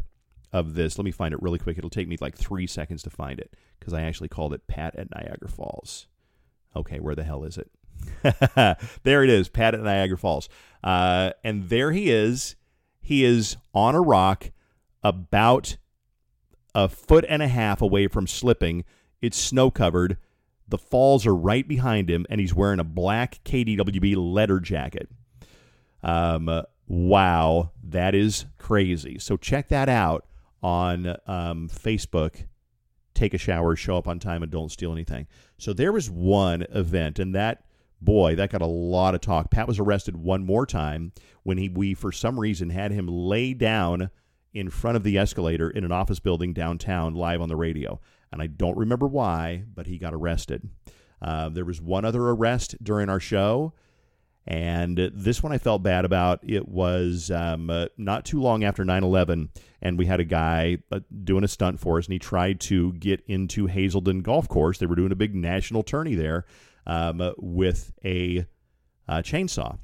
of 0.51 0.75
this. 0.75 0.97
Let 0.97 1.05
me 1.05 1.11
find 1.11 1.35
it 1.35 1.43
really 1.43 1.59
quick. 1.59 1.77
It'll 1.77 1.91
take 1.91 2.09
me 2.09 2.17
like 2.21 2.37
three 2.37 2.67
seconds 2.67 3.03
to 3.03 3.11
find 3.11 3.39
it 3.39 3.55
because 3.79 3.93
I 3.93 4.03
actually 4.03 4.29
called 4.29 4.55
it 4.55 4.67
Pat 4.67 4.97
at 4.97 5.11
Niagara 5.11 5.49
Falls. 5.49 6.07
Okay, 6.75 7.01
where 7.01 7.15
the 7.15 7.25
hell 7.25 7.45
is 7.45 7.59
it? 7.59 7.71
there 9.03 9.23
it 9.23 9.31
is, 9.31 9.49
Pat 9.49 9.75
at 9.75 9.83
Niagara 9.83 10.17
Falls. 10.17 10.49
Uh, 10.83 11.33
and 11.45 11.69
there 11.69 11.93
he 11.93 12.11
is. 12.11 12.57
He 13.01 13.25
is 13.25 13.59
on 13.75 13.95
a 13.95 14.01
rock 14.01 14.51
about 15.03 15.77
a 16.75 16.89
foot 16.89 17.25
and 17.29 17.43
a 17.43 17.49
half 17.49 17.81
away 17.81 18.09
from 18.09 18.27
slipping. 18.27 18.85
It's 19.23 19.39
snow 19.39 19.71
covered. 19.71 20.19
The 20.67 20.79
falls 20.79 21.27
are 21.27 21.35
right 21.35 21.67
behind 21.67 22.11
him, 22.11 22.27
and 22.31 22.41
he's 22.41 22.55
wearing 22.55 22.81
a 22.81 22.85
black 22.85 23.41
KDWB 23.45 24.17
letter 24.17 24.61
jacket. 24.61 25.09
Um, 26.03 26.63
wow, 26.87 27.71
that 27.83 28.15
is 28.15 28.47
crazy. 28.59 29.19
So 29.19 29.37
check 29.37 29.69
that 29.69 29.89
out 29.89 30.27
on 30.63 31.17
um, 31.27 31.69
Facebook. 31.69 32.47
Take 33.15 33.35
a 33.35 33.39
shower, 33.39 33.77
show 33.77 33.97
up 33.97 34.09
on 34.09 34.19
time, 34.19 34.43
and 34.43 34.51
don't 34.51 34.73
steal 34.73 34.93
anything. 34.93 35.27
So 35.59 35.73
there 35.73 35.93
was 35.93 36.11
one 36.11 36.63
event, 36.71 37.19
and 37.19 37.35
that 37.35 37.65
boy, 38.01 38.35
that 38.37 38.51
got 38.51 38.63
a 38.63 38.67
lot 38.67 39.15
of 39.15 39.21
talk. 39.21 39.51
Pat 39.51 39.69
was 39.69 39.79
arrested 39.79 40.17
one 40.17 40.45
more 40.45 40.67
time 40.67 41.13
when 41.43 41.59
he 41.59 41.69
we 41.69 41.95
for 41.95 42.13
some 42.13 42.39
reason 42.39 42.71
had 42.71 42.91
him 42.91 43.07
lay 43.07 43.55
down 43.55 44.11
in 44.55 44.71
front 44.71 44.97
of 44.97 45.03
the 45.03 45.19
escalator 45.19 45.69
in 45.69 45.85
an 45.85 45.93
office 45.93 46.21
building 46.21 46.53
downtown 46.53 47.15
live 47.15 47.41
on 47.41 47.49
the 47.49 47.57
radio. 47.57 48.01
And 48.33 48.41
I 48.41 48.47
don't 48.47 48.79
remember 48.79 49.07
why, 49.07 49.65
but 49.75 49.87
he 49.87 49.99
got 49.99 50.15
arrested. 50.15 50.69
Uh, 51.21 51.49
there 51.49 51.65
was 51.65 51.81
one 51.81 52.05
other 52.05 52.23
arrest 52.29 52.77
during 52.83 53.09
our 53.09 53.21
show. 53.21 53.73
And 54.47 54.99
this 55.15 55.43
one 55.43 55.53
I 55.53 55.59
felt 55.59 55.83
bad 55.83 56.05
about. 56.05 56.41
It 56.43 56.69
was 56.69 57.31
um, 57.31 57.71
uh, 57.71 57.87
not 57.97 58.27
too 58.27 58.41
long 58.41 58.63
after 58.63 58.85
9 58.85 59.03
11, 59.03 59.49
and 59.81 59.99
we 59.99 60.05
had 60.05 60.21
a 60.21 60.25
guy 60.25 60.79
uh, 60.93 61.01
doing 61.23 61.45
a 61.45 61.49
stunt 61.49 61.81
for 61.81 61.99
us, 61.99 62.05
and 62.05 62.13
he 62.13 62.19
tried 62.19 62.61
to 62.61 62.93
get 62.95 63.25
into 63.27 63.67
Hazeltine 63.67 64.21
Golf 64.21 64.47
Course. 64.47 64.77
They 64.77 64.87
were 64.87 64.97
doing 64.97 65.13
a 65.13 65.17
big 65.17 65.35
national 65.35 65.83
tourney 65.83 66.15
there 66.15 66.45
um, 66.87 67.33
with 67.39 67.93
a 68.05 68.47
uh, 69.09 69.23
chainsaw. 69.23 69.79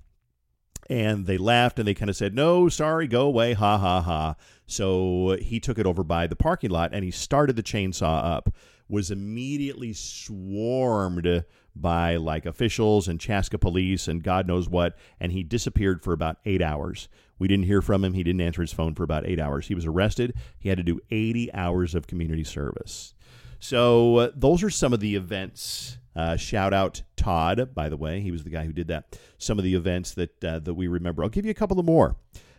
And 0.91 1.27
they 1.27 1.39
laughed 1.39 1.79
and 1.79 1.87
they 1.87 1.95
kind 1.95 2.11
of 2.11 2.17
said, 2.17 2.35
No, 2.35 2.69
sorry, 2.69 3.07
go 3.07 3.23
away, 3.23 3.53
ha 3.53 3.79
ha 3.79 4.03
ha. 4.03 4.35
So 4.71 5.37
he 5.41 5.59
took 5.59 5.79
it 5.79 5.87
over 5.87 6.05
by 6.05 6.29
the 6.29 6.37
parking 6.37 6.71
lot 6.71 6.95
and 6.95 7.05
he 7.05 7.11
started 7.11 7.57
the 7.57 7.63
chainsaw 7.63 8.25
up, 8.25 8.55
was 8.89 9.11
immediately 9.11 9.93
swarmed 9.93 11.45
by 11.75 12.17
like 12.17 12.47
officials 12.47 13.09
and 13.09 13.19
Chaska 13.19 13.59
police 13.59 14.07
and 14.07 14.23
God 14.23 14.47
knows 14.47 14.69
what, 14.69 14.97
and 15.19 15.33
he 15.33 15.43
disappeared 15.43 16.05
for 16.05 16.13
about 16.13 16.37
eight 16.45 16.63
hours. 16.63 17.09
We 17.37 17.49
didn't 17.49 17.67
hear 17.67 17.83
from 17.83 18.05
him. 18.05 18.13
He 18.13 18.23
didn't 18.23 18.43
answer 18.43 18.61
his 18.61 18.73
phone 18.73 18.95
for 18.95 19.03
about 19.03 19.27
eight 19.27 19.41
hours. 19.41 19.67
He 19.67 19.75
was 19.75 19.87
arrested. 19.87 20.35
He 20.61 20.69
had 20.69 20.79
to 20.79 20.85
do 20.85 21.01
80 21.11 21.53
hours 21.53 21.97
of 21.97 22.07
community 22.07 22.45
service. 22.45 23.15
So 23.59 24.17
uh, 24.17 24.31
those 24.37 24.63
are 24.63 24.71
some 24.71 24.93
of 24.93 25.01
the 25.01 25.17
events. 25.17 25.99
Uh, 26.15 26.37
shout 26.37 26.73
out 26.73 27.03
Todd, 27.17 27.75
by 27.75 27.89
the 27.89 27.97
way. 27.97 28.21
He 28.21 28.31
was 28.31 28.45
the 28.45 28.51
guy 28.51 28.67
who 28.67 28.73
did 28.73 28.87
that. 28.87 29.19
Some 29.37 29.59
of 29.59 29.65
the 29.65 29.75
events 29.75 30.15
that 30.15 30.45
uh, 30.45 30.61
that 30.61 30.75
we 30.75 30.87
remember. 30.87 31.25
I'll 31.25 31.29
give 31.29 31.45
you 31.45 31.51
a 31.51 31.55
couple 31.55 31.81
of 31.81 31.87
more. 31.87 32.15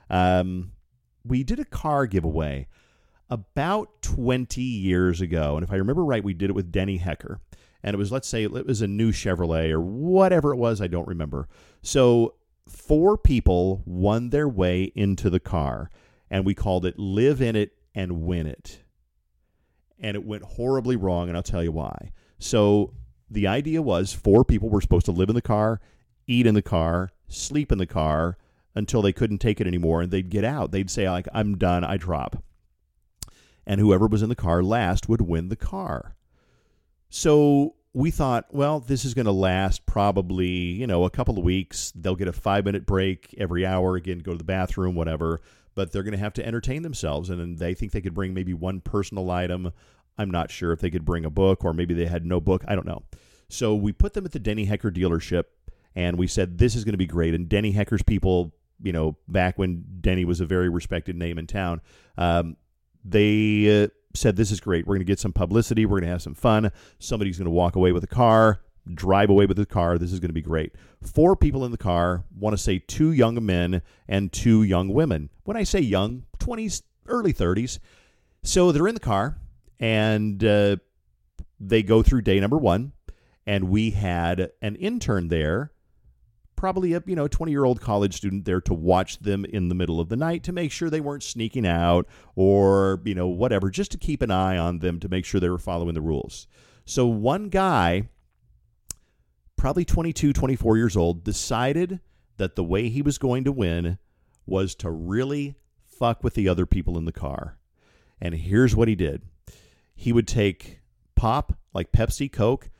Um, 0.10 0.72
we 1.24 1.44
did 1.44 1.60
a 1.60 1.66
car 1.66 2.06
giveaway 2.06 2.68
about 3.30 4.02
20 4.02 4.62
years 4.62 5.22
ago. 5.22 5.56
And 5.56 5.64
if 5.64 5.72
I 5.72 5.78
remember 5.78 6.04
right, 6.04 6.24
we 6.24 6.34
did 6.34 6.50
it 6.50 6.56
with 6.56 6.72
Denny 6.72 6.98
Hecker. 6.98 7.40
And 7.84 7.94
it 7.94 7.98
was, 7.98 8.12
let's 8.12 8.28
say, 8.28 8.44
it 8.44 8.52
was 8.52 8.82
a 8.82 8.88
new 8.88 9.12
Chevrolet 9.12 9.72
or 9.72 9.82
whatever 9.82 10.54
it 10.54 10.58
was. 10.58 10.82
I 10.82 10.88
don't 10.88 11.08
remember. 11.08 11.48
So 11.82 12.36
four 12.68 13.18
people 13.18 13.82
won 13.86 14.30
their 14.30 14.48
way 14.48 14.92
into 14.96 15.30
the 15.30 15.40
car. 15.40 15.90
And 16.30 16.46
we 16.46 16.54
called 16.54 16.86
it 16.86 17.00
Live 17.00 17.42
in 17.42 17.56
It 17.56 17.74
and 17.96 18.22
Win 18.24 18.48
It. 18.48 18.84
And 20.00 20.16
it 20.16 20.26
went 20.26 20.44
horribly 20.44 20.96
wrong. 20.96 21.28
And 21.28 21.38
I'll 21.38 21.44
tell 21.44 21.64
you 21.64 21.72
why. 21.72 22.12
So 22.38 22.94
the 23.30 23.48
idea 23.48 23.82
was 23.82 24.14
four 24.14 24.44
people 24.44 24.70
were 24.70 24.82
supposed 24.82 25.06
to 25.06 25.12
live 25.12 25.30
in 25.30 25.36
the 25.36 25.42
car, 25.42 25.80
eat 26.28 26.46
in 26.46 26.54
the 26.54 26.62
car, 26.62 27.12
sleep 27.30 27.72
in 27.72 27.78
the 27.78 27.86
car, 27.86 28.38
until 28.76 29.02
they 29.02 29.14
couldn't 29.14 29.40
take 29.40 29.60
it 29.60 29.68
anymore 29.68 30.02
and 30.02 30.12
they'd 30.12 30.30
get 30.30 30.44
out. 30.44 30.72
They'd 30.72 30.90
say, 30.90 31.10
like, 31.10 31.28
I'm 31.34 31.58
done, 31.58 31.84
I 31.84 31.98
drop. 31.98 32.44
And 33.66 33.80
whoever 33.80 34.08
was 34.08 34.24
in 34.24 34.30
the 34.30 34.36
car 34.36 34.64
last 34.64 35.08
would 35.08 35.22
win 35.22 35.50
the 35.50 35.56
car. 35.56 36.16
So 37.10 37.76
we 37.94 38.10
thought, 38.10 38.46
well, 38.52 38.80
this 38.80 39.06
is 39.06 39.14
going 39.14 39.26
to 39.26 39.32
last 39.32 39.86
probably, 39.86 40.48
you 40.48 40.88
know, 40.88 41.04
a 41.04 41.10
couple 41.10 41.38
of 41.38 41.44
weeks. 41.44 41.92
They'll 41.96 42.16
get 42.16 42.28
a 42.28 42.34
five 42.34 42.66
minute 42.66 42.86
break 42.86 43.36
every 43.38 43.66
hour, 43.66 43.96
again, 43.96 44.20
go 44.20 44.32
to 44.32 44.38
the 44.38 44.44
bathroom, 44.44 44.96
whatever. 44.96 45.42
But 45.76 45.92
they're 45.92 46.04
going 46.04 46.14
to 46.14 46.18
have 46.18 46.34
to 46.34 46.46
entertain 46.46 46.82
themselves. 46.82 47.30
And 47.30 47.58
they 47.58 47.74
think 47.74 47.92
they 47.92 48.02
could 48.02 48.14
bring 48.14 48.34
maybe 48.34 48.54
one 48.54 48.82
personal 48.82 49.30
item 49.30 49.72
I'm 50.18 50.30
not 50.30 50.52
sure 50.52 50.72
if 50.72 50.80
they 50.80 50.90
could 50.90 51.06
bring 51.06 51.26
a 51.26 51.30
book 51.30 51.66
or 51.66 51.74
maybe 51.74 51.94
they 51.94 52.06
had 52.06 52.26
no 52.26 52.40
book. 52.40 52.64
I 52.68 52.76
don't 52.76 52.86
know. 52.86 53.04
So 53.50 53.76
we 53.76 53.92
put 53.92 54.14
them 54.14 54.26
at 54.26 54.32
the 54.32 54.40
Denny 54.40 54.66
Hecker 54.66 54.92
dealership 54.92 55.46
and 55.96 56.18
we 56.18 56.28
said, 56.28 56.58
this 56.58 56.76
is 56.76 56.84
going 56.84 56.94
to 56.94 56.98
be 56.98 57.08
great. 57.08 57.34
And 57.34 57.50
Denny 57.50 57.72
Hecker's 57.72 58.04
people, 58.04 58.54
you 58.82 58.92
know, 58.92 59.18
back 59.28 59.58
when 59.58 59.86
Denny 60.02 60.26
was 60.26 60.42
a 60.42 60.46
very 60.46 60.70
respected 60.70 61.16
name 61.16 61.38
in 61.38 61.48
town, 61.48 61.82
um, 62.18 62.58
they 63.04 63.84
uh, 63.84 63.88
said, 64.14 64.36
this 64.36 64.52
is 64.52 64.60
great. 64.60 64.86
We're 64.86 64.96
going 64.96 65.06
to 65.06 65.12
get 65.12 65.20
some 65.20 65.34
publicity. 65.34 65.86
We're 65.86 66.00
going 66.00 66.08
to 66.08 66.12
have 66.12 66.22
some 66.22 66.36
fun. 66.36 66.72
Somebody's 67.00 67.38
going 67.38 67.46
to 67.46 67.52
walk 67.52 67.76
away 67.76 67.92
with 67.92 68.04
a 68.04 68.08
car 68.08 68.62
drive 68.94 69.30
away 69.30 69.46
with 69.46 69.60
a 69.60 69.66
car. 69.66 69.98
This 69.98 70.12
is 70.12 70.20
going 70.20 70.30
to 70.30 70.34
be 70.34 70.42
great. 70.42 70.74
Four 71.02 71.36
people 71.36 71.66
in 71.66 71.72
the 71.72 71.78
car. 71.78 72.24
Want 72.36 72.56
to 72.56 72.62
say 72.62 72.80
two 72.80 73.12
young 73.12 73.44
men 73.46 73.82
and 74.08 74.32
two 74.32 74.64
young 74.64 74.90
women. 74.90 75.30
When 75.44 75.58
I 75.58 75.64
say 75.64 75.80
young, 75.80 76.24
20s, 76.40 76.82
early 77.08 77.34
30s. 77.34 77.80
So 78.44 78.72
they're 78.72 78.88
in 78.88 78.96
the 78.96 79.00
car 79.00 79.38
and 79.80 80.44
uh, 80.44 80.78
they 81.60 81.84
go 81.84 82.02
through 82.02 82.22
day 82.22 82.40
number 82.40 82.58
one. 82.58 82.94
And 83.46 83.70
we 83.70 83.92
had 83.92 84.52
an 84.62 84.76
intern 84.76 85.30
there, 85.30 85.72
probably 86.62 86.94
a 86.94 87.04
you 87.06 87.16
know 87.16 87.28
20 87.28 87.52
year 87.52 87.66
old 87.66 87.82
college 87.82 88.16
student 88.16 88.46
there 88.46 88.62
to 88.62 88.74
watch 88.74 89.20
them 89.20 89.46
in 89.46 89.68
the 89.68 89.76
middle 89.76 90.00
of 90.00 90.10
the 90.10 90.16
night 90.16 90.44
to 90.44 90.52
make 90.52 90.72
sure 90.72 90.90
they 90.90 91.02
weren't 91.02 91.24
sneaking 91.24 91.66
out 91.66 92.08
or 92.36 93.02
you 93.04 93.16
know 93.16 93.28
whatever, 93.28 93.70
just 93.70 93.92
to 93.92 93.98
keep 93.98 94.22
an 94.22 94.32
eye 94.32 94.58
on 94.58 94.80
them 94.80 95.00
to 95.00 95.10
make 95.10 95.26
sure 95.26 95.42
they 95.42 95.50
were 95.50 95.58
following 95.58 95.94
the 95.94 96.02
rules. 96.02 96.48
So 96.86 97.06
one 97.08 97.50
guy 97.50 98.10
probably 99.62 99.86
22, 99.86 100.34
24 100.34 100.76
years 100.76 100.98
old, 100.98 101.24
decided 101.24 102.00
that 102.38 102.56
the 102.56 102.64
way 102.64 102.90
he 102.90 103.04
was 103.04 103.20
going 103.20 103.44
to 103.44 103.52
win 103.52 104.00
was 104.44 104.74
to 104.74 104.90
really 104.90 105.56
fuck 105.86 106.24
with 106.24 106.34
the 106.34 106.50
other 106.50 106.66
people 106.66 106.98
in 106.98 107.06
the 107.06 107.12
car. 107.12 107.60
And 108.20 108.34
here's 108.34 108.76
what 108.76 108.88
he 108.88 108.96
did 108.96 109.22
he 109.94 110.12
would 110.12 110.28
take 110.28 110.80
pop, 111.14 111.54
like 111.76 111.92
Pepsi, 111.92 112.32
Coke, 112.32 112.72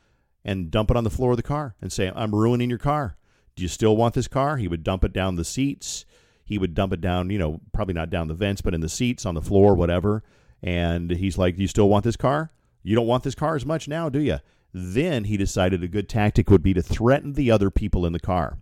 and 0.44 0.72
dump 0.72 0.90
it 0.90 0.96
on 0.96 1.04
the 1.04 1.10
floor 1.10 1.30
of 1.30 1.36
the 1.36 1.42
car 1.44 1.76
and 1.80 1.92
say, 1.92 2.10
I'm 2.12 2.34
ruining 2.34 2.68
your 2.68 2.80
car. 2.80 3.16
Do 3.54 3.62
you 3.62 3.68
still 3.68 3.96
want 3.96 4.14
this 4.14 4.28
car? 4.28 4.56
He 4.56 4.68
would 4.68 4.82
dump 4.82 5.04
it 5.04 5.12
down 5.12 5.36
the 5.36 5.44
seats. 5.44 6.04
He 6.44 6.58
would 6.58 6.74
dump 6.74 6.92
it 6.92 7.00
down, 7.00 7.30
you 7.30 7.38
know, 7.38 7.60
probably 7.72 7.94
not 7.94 8.10
down 8.10 8.28
the 8.28 8.34
vents, 8.34 8.62
but 8.62 8.74
in 8.74 8.80
the 8.80 8.88
seats, 8.88 9.24
on 9.24 9.34
the 9.34 9.42
floor, 9.42 9.74
whatever. 9.74 10.22
And 10.62 11.10
he's 11.10 11.38
like, 11.38 11.56
Do 11.56 11.62
you 11.62 11.68
still 11.68 11.88
want 11.88 12.04
this 12.04 12.16
car? 12.16 12.50
You 12.82 12.96
don't 12.96 13.06
want 13.06 13.24
this 13.24 13.34
car 13.34 13.54
as 13.54 13.66
much 13.66 13.88
now, 13.88 14.08
do 14.08 14.20
you? 14.20 14.38
Then 14.72 15.24
he 15.24 15.36
decided 15.36 15.82
a 15.82 15.88
good 15.88 16.08
tactic 16.08 16.50
would 16.50 16.62
be 16.62 16.74
to 16.74 16.82
threaten 16.82 17.34
the 17.34 17.50
other 17.50 17.70
people 17.70 18.06
in 18.06 18.12
the 18.12 18.20
car. 18.20 18.58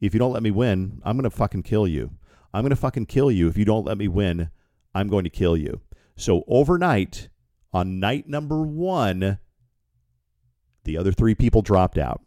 If 0.00 0.12
you 0.12 0.20
don't 0.20 0.32
let 0.32 0.42
me 0.42 0.50
win, 0.50 1.00
I'm 1.04 1.16
going 1.16 1.24
to 1.24 1.36
fucking 1.36 1.62
kill 1.62 1.88
you. 1.88 2.10
I'm 2.52 2.62
going 2.62 2.70
to 2.70 2.76
fucking 2.76 3.06
kill 3.06 3.30
you. 3.30 3.48
If 3.48 3.56
you 3.56 3.64
don't 3.64 3.86
let 3.86 3.98
me 3.98 4.06
win, 4.06 4.50
I'm 4.94 5.08
going 5.08 5.24
to 5.24 5.30
kill 5.30 5.56
you. 5.56 5.80
So 6.16 6.44
overnight, 6.46 7.28
on 7.72 7.98
night 7.98 8.28
number 8.28 8.62
one, 8.62 9.38
the 10.84 10.98
other 10.98 11.12
three 11.12 11.34
people 11.34 11.62
dropped 11.62 11.98
out 11.98 12.20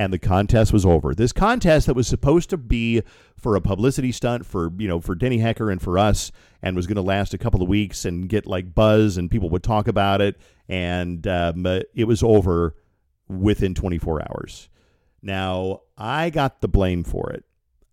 and 0.00 0.14
the 0.14 0.18
contest 0.18 0.72
was 0.72 0.86
over. 0.86 1.14
This 1.14 1.30
contest 1.30 1.86
that 1.86 1.92
was 1.92 2.08
supposed 2.08 2.48
to 2.48 2.56
be 2.56 3.02
for 3.36 3.54
a 3.54 3.60
publicity 3.60 4.12
stunt 4.12 4.46
for 4.46 4.72
you 4.78 4.88
know 4.88 4.98
for 4.98 5.14
Denny 5.14 5.36
Hecker 5.36 5.70
and 5.70 5.80
for 5.80 5.98
us, 5.98 6.32
and 6.62 6.74
was 6.74 6.86
going 6.86 6.96
to 6.96 7.02
last 7.02 7.34
a 7.34 7.38
couple 7.38 7.62
of 7.62 7.68
weeks 7.68 8.06
and 8.06 8.26
get 8.26 8.46
like 8.46 8.74
buzz 8.74 9.18
and 9.18 9.30
people 9.30 9.50
would 9.50 9.62
talk 9.62 9.88
about 9.88 10.22
it, 10.22 10.40
and 10.70 11.26
um, 11.26 11.66
it 11.66 12.06
was 12.06 12.22
over 12.22 12.74
within 13.28 13.74
24 13.74 14.22
hours. 14.22 14.70
Now 15.20 15.82
I 15.98 16.30
got 16.30 16.62
the 16.62 16.68
blame 16.68 17.04
for 17.04 17.30
it. 17.30 17.44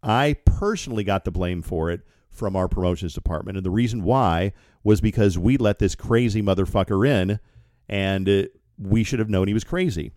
I 0.02 0.38
personally 0.46 1.04
got 1.04 1.26
the 1.26 1.32
blame 1.32 1.62
for 1.62 1.92
it 1.92 2.04
from 2.30 2.56
our 2.56 2.70
promotions 2.70 3.16
department, 3.16 3.58
and 3.58 3.66
the 3.66 3.70
reason 3.70 4.02
why 4.02 4.54
was 4.82 5.02
because 5.02 5.38
we 5.38 5.58
let 5.58 5.80
this 5.80 5.94
crazy 5.94 6.42
motherfucker 6.42 7.06
in, 7.06 7.42
and 7.90 8.30
uh, 8.30 8.44
we 8.78 9.04
should 9.04 9.20
have 9.20 9.30
known 9.30 9.50
he 9.50 9.54
was 9.54 9.66
crazy. 9.66 10.14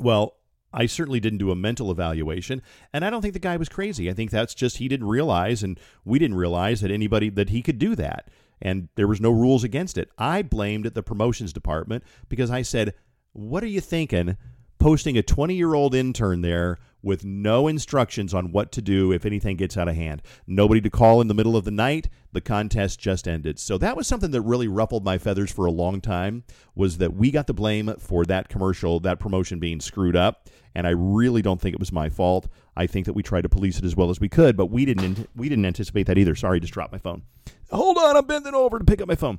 Well, 0.00 0.36
I 0.72 0.86
certainly 0.86 1.20
didn't 1.20 1.38
do 1.38 1.50
a 1.50 1.56
mental 1.56 1.90
evaluation, 1.90 2.62
and 2.92 3.04
I 3.04 3.10
don't 3.10 3.22
think 3.22 3.34
the 3.34 3.40
guy 3.40 3.56
was 3.56 3.68
crazy. 3.68 4.08
I 4.08 4.14
think 4.14 4.30
that's 4.30 4.54
just 4.54 4.78
he 4.78 4.88
didn't 4.88 5.06
realize, 5.06 5.62
and 5.62 5.78
we 6.04 6.18
didn't 6.18 6.36
realize 6.36 6.80
that 6.80 6.90
anybody 6.90 7.28
that 7.30 7.50
he 7.50 7.62
could 7.62 7.78
do 7.78 7.94
that, 7.96 8.28
and 8.60 8.88
there 8.94 9.08
was 9.08 9.20
no 9.20 9.30
rules 9.30 9.64
against 9.64 9.98
it. 9.98 10.10
I 10.18 10.42
blamed 10.42 10.86
the 10.86 11.02
promotions 11.02 11.52
department 11.52 12.04
because 12.28 12.50
I 12.50 12.62
said, 12.62 12.94
"What 13.32 13.62
are 13.62 13.68
you 13.68 13.80
thinking? 13.80 14.36
Posting 14.78 15.16
a 15.16 15.22
20 15.22 15.54
year 15.54 15.74
old 15.74 15.94
intern 15.94 16.40
there 16.40 16.78
with 17.02 17.24
no 17.24 17.68
instructions 17.68 18.32
on 18.32 18.52
what 18.52 18.72
to 18.72 18.82
do 18.82 19.12
if 19.12 19.26
anything 19.26 19.56
gets 19.56 19.76
out 19.76 19.88
of 19.88 19.96
hand. 19.96 20.22
Nobody 20.46 20.80
to 20.80 20.90
call 20.90 21.20
in 21.20 21.28
the 21.28 21.34
middle 21.34 21.56
of 21.56 21.64
the 21.64 21.70
night. 21.70 22.08
The 22.32 22.40
contest 22.40 23.00
just 23.00 23.28
ended. 23.28 23.58
So 23.58 23.76
that 23.78 23.96
was 23.96 24.06
something 24.06 24.30
that 24.30 24.40
really 24.42 24.68
ruffled 24.68 25.04
my 25.04 25.18
feathers 25.18 25.50
for 25.50 25.66
a 25.66 25.70
long 25.70 26.00
time 26.00 26.44
was 26.74 26.98
that 26.98 27.14
we 27.14 27.30
got 27.30 27.46
the 27.46 27.54
blame 27.54 27.94
for 27.98 28.24
that 28.26 28.48
commercial, 28.48 29.00
that 29.00 29.20
promotion 29.20 29.58
being 29.58 29.80
screwed 29.80 30.16
up, 30.16 30.48
and 30.74 30.86
I 30.86 30.90
really 30.90 31.42
don't 31.42 31.60
think 31.60 31.74
it 31.74 31.80
was 31.80 31.92
my 31.92 32.08
fault. 32.08 32.48
I 32.76 32.86
think 32.86 33.06
that 33.06 33.12
we 33.12 33.22
tried 33.22 33.42
to 33.42 33.48
police 33.48 33.78
it 33.78 33.84
as 33.84 33.96
well 33.96 34.10
as 34.10 34.20
we 34.20 34.28
could, 34.28 34.56
but 34.56 34.66
we 34.66 34.84
didn't 34.84 35.28
we 35.36 35.48
didn't 35.48 35.66
anticipate 35.66 36.06
that 36.06 36.18
either. 36.18 36.34
Sorry, 36.34 36.60
just 36.60 36.72
dropped 36.72 36.92
my 36.92 36.98
phone. 36.98 37.22
Hold 37.70 37.98
on, 37.98 38.16
I'm 38.16 38.26
bending 38.26 38.54
over 38.54 38.78
to 38.78 38.84
pick 38.84 39.02
up 39.02 39.08
my 39.08 39.14
phone. 39.14 39.38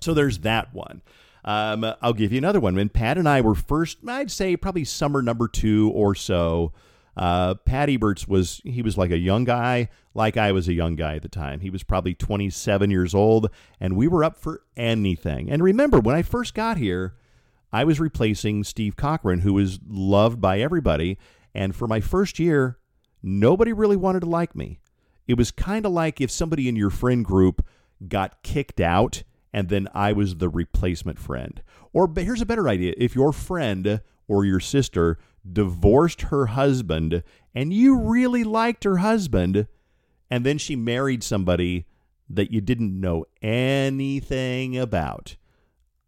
So 0.00 0.14
there's 0.14 0.38
that 0.40 0.74
one. 0.74 1.02
Um, 1.44 1.84
I'll 2.02 2.12
give 2.12 2.32
you 2.32 2.38
another 2.38 2.60
one. 2.60 2.74
When 2.74 2.88
Pat 2.88 3.18
and 3.18 3.28
I 3.28 3.40
were 3.40 3.54
first, 3.54 3.98
I'd 4.06 4.30
say 4.30 4.56
probably 4.56 4.84
summer 4.84 5.22
number 5.22 5.48
two 5.48 5.90
or 5.94 6.14
so. 6.14 6.72
Uh, 7.16 7.54
Pat 7.54 7.88
Eberts 7.88 8.28
was 8.28 8.60
he 8.64 8.82
was 8.82 8.96
like 8.96 9.10
a 9.10 9.18
young 9.18 9.44
guy, 9.44 9.88
like 10.14 10.36
I 10.36 10.52
was 10.52 10.68
a 10.68 10.72
young 10.72 10.96
guy 10.96 11.16
at 11.16 11.22
the 11.22 11.28
time. 11.28 11.60
He 11.60 11.70
was 11.70 11.82
probably 11.82 12.14
27 12.14 12.90
years 12.90 13.14
old, 13.14 13.50
and 13.80 13.96
we 13.96 14.08
were 14.08 14.24
up 14.24 14.36
for 14.36 14.62
anything. 14.76 15.50
And 15.50 15.62
remember, 15.62 15.98
when 15.98 16.14
I 16.14 16.22
first 16.22 16.54
got 16.54 16.76
here, 16.76 17.14
I 17.72 17.84
was 17.84 18.00
replacing 18.00 18.64
Steve 18.64 18.96
Cochran, 18.96 19.40
who 19.40 19.54
was 19.54 19.80
loved 19.86 20.40
by 20.40 20.60
everybody. 20.60 21.18
And 21.54 21.74
for 21.74 21.86
my 21.86 22.00
first 22.00 22.38
year, 22.38 22.78
nobody 23.22 23.72
really 23.72 23.96
wanted 23.96 24.20
to 24.20 24.26
like 24.28 24.54
me. 24.54 24.80
It 25.26 25.36
was 25.36 25.50
kind 25.50 25.86
of 25.86 25.92
like 25.92 26.20
if 26.20 26.30
somebody 26.30 26.68
in 26.68 26.76
your 26.76 26.90
friend 26.90 27.24
group 27.24 27.64
got 28.08 28.42
kicked 28.42 28.80
out 28.80 29.22
and 29.52 29.68
then 29.68 29.88
I 29.94 30.12
was 30.12 30.36
the 30.36 30.48
replacement 30.48 31.18
friend. 31.18 31.62
Or 31.92 32.10
here's 32.16 32.40
a 32.40 32.46
better 32.46 32.68
idea 32.68 32.94
if 32.96 33.14
your 33.14 33.32
friend 33.32 34.00
or 34.28 34.44
your 34.44 34.60
sister 34.60 35.18
divorced 35.50 36.22
her 36.22 36.46
husband 36.46 37.22
and 37.54 37.72
you 37.72 37.98
really 37.98 38.44
liked 38.44 38.84
her 38.84 38.98
husband, 38.98 39.66
and 40.30 40.44
then 40.44 40.58
she 40.58 40.76
married 40.76 41.24
somebody 41.24 41.86
that 42.28 42.52
you 42.52 42.60
didn't 42.60 43.00
know 43.00 43.24
anything 43.42 44.78
about. 44.78 45.36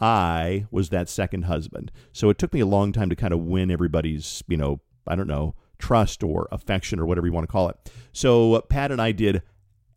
I 0.01 0.67
was 0.71 0.89
that 0.91 1.09
second 1.09 1.43
husband. 1.43 1.91
So 2.13 2.31
it 2.31 2.39
took 2.39 2.53
me 2.53 2.61
a 2.61 2.67
long 2.67 2.93
time 2.93 3.11
to 3.11 3.17
kind 3.17 3.33
of 3.33 3.41
win 3.41 3.71
everybody's, 3.71 4.43
you 4.47 4.57
know, 4.57 4.81
I 5.07 5.17
don't 5.17 5.27
know, 5.27 5.55
trust 5.79 6.23
or 6.23 6.49
affection 6.53 7.01
or 7.01 7.07
whatever 7.07 7.27
you 7.27 7.33
want 7.33 7.49
to 7.49 7.53
call 7.53 7.69
it. 7.69 7.77
So 8.13 8.61
Pat 8.69 8.93
and 8.93 9.03
I 9.03 9.11
did 9.11 9.43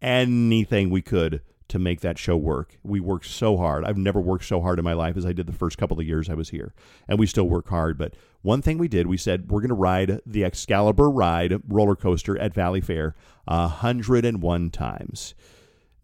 anything 0.01 0.89
we 0.89 1.01
could 1.01 1.41
to 1.67 1.79
make 1.79 2.01
that 2.01 2.17
show 2.17 2.37
work. 2.37 2.77
We 2.83 2.99
worked 2.99 3.25
so 3.25 3.57
hard. 3.57 3.85
I've 3.85 3.97
never 3.97 4.21
worked 4.21 4.45
so 4.45 4.61
hard 4.61 4.77
in 4.77 4.85
my 4.85 4.93
life 4.93 5.17
as 5.17 5.25
I 5.25 5.33
did 5.33 5.47
the 5.47 5.53
first 5.53 5.77
couple 5.77 5.99
of 5.99 6.05
years 6.05 6.29
I 6.29 6.35
was 6.35 6.49
here. 6.49 6.73
And 7.07 7.17
we 7.17 7.25
still 7.25 7.49
work 7.49 7.69
hard. 7.69 7.97
But 7.97 8.13
one 8.41 8.61
thing 8.61 8.77
we 8.77 8.87
did, 8.87 9.07
we 9.07 9.17
said 9.17 9.49
we're 9.49 9.61
going 9.61 9.69
to 9.69 9.75
ride 9.75 10.21
the 10.25 10.43
Excalibur 10.43 11.09
Ride 11.09 11.61
roller 11.67 11.95
coaster 11.95 12.37
at 12.37 12.53
Valleyfair 12.53 13.13
101 13.45 14.69
times. 14.69 15.33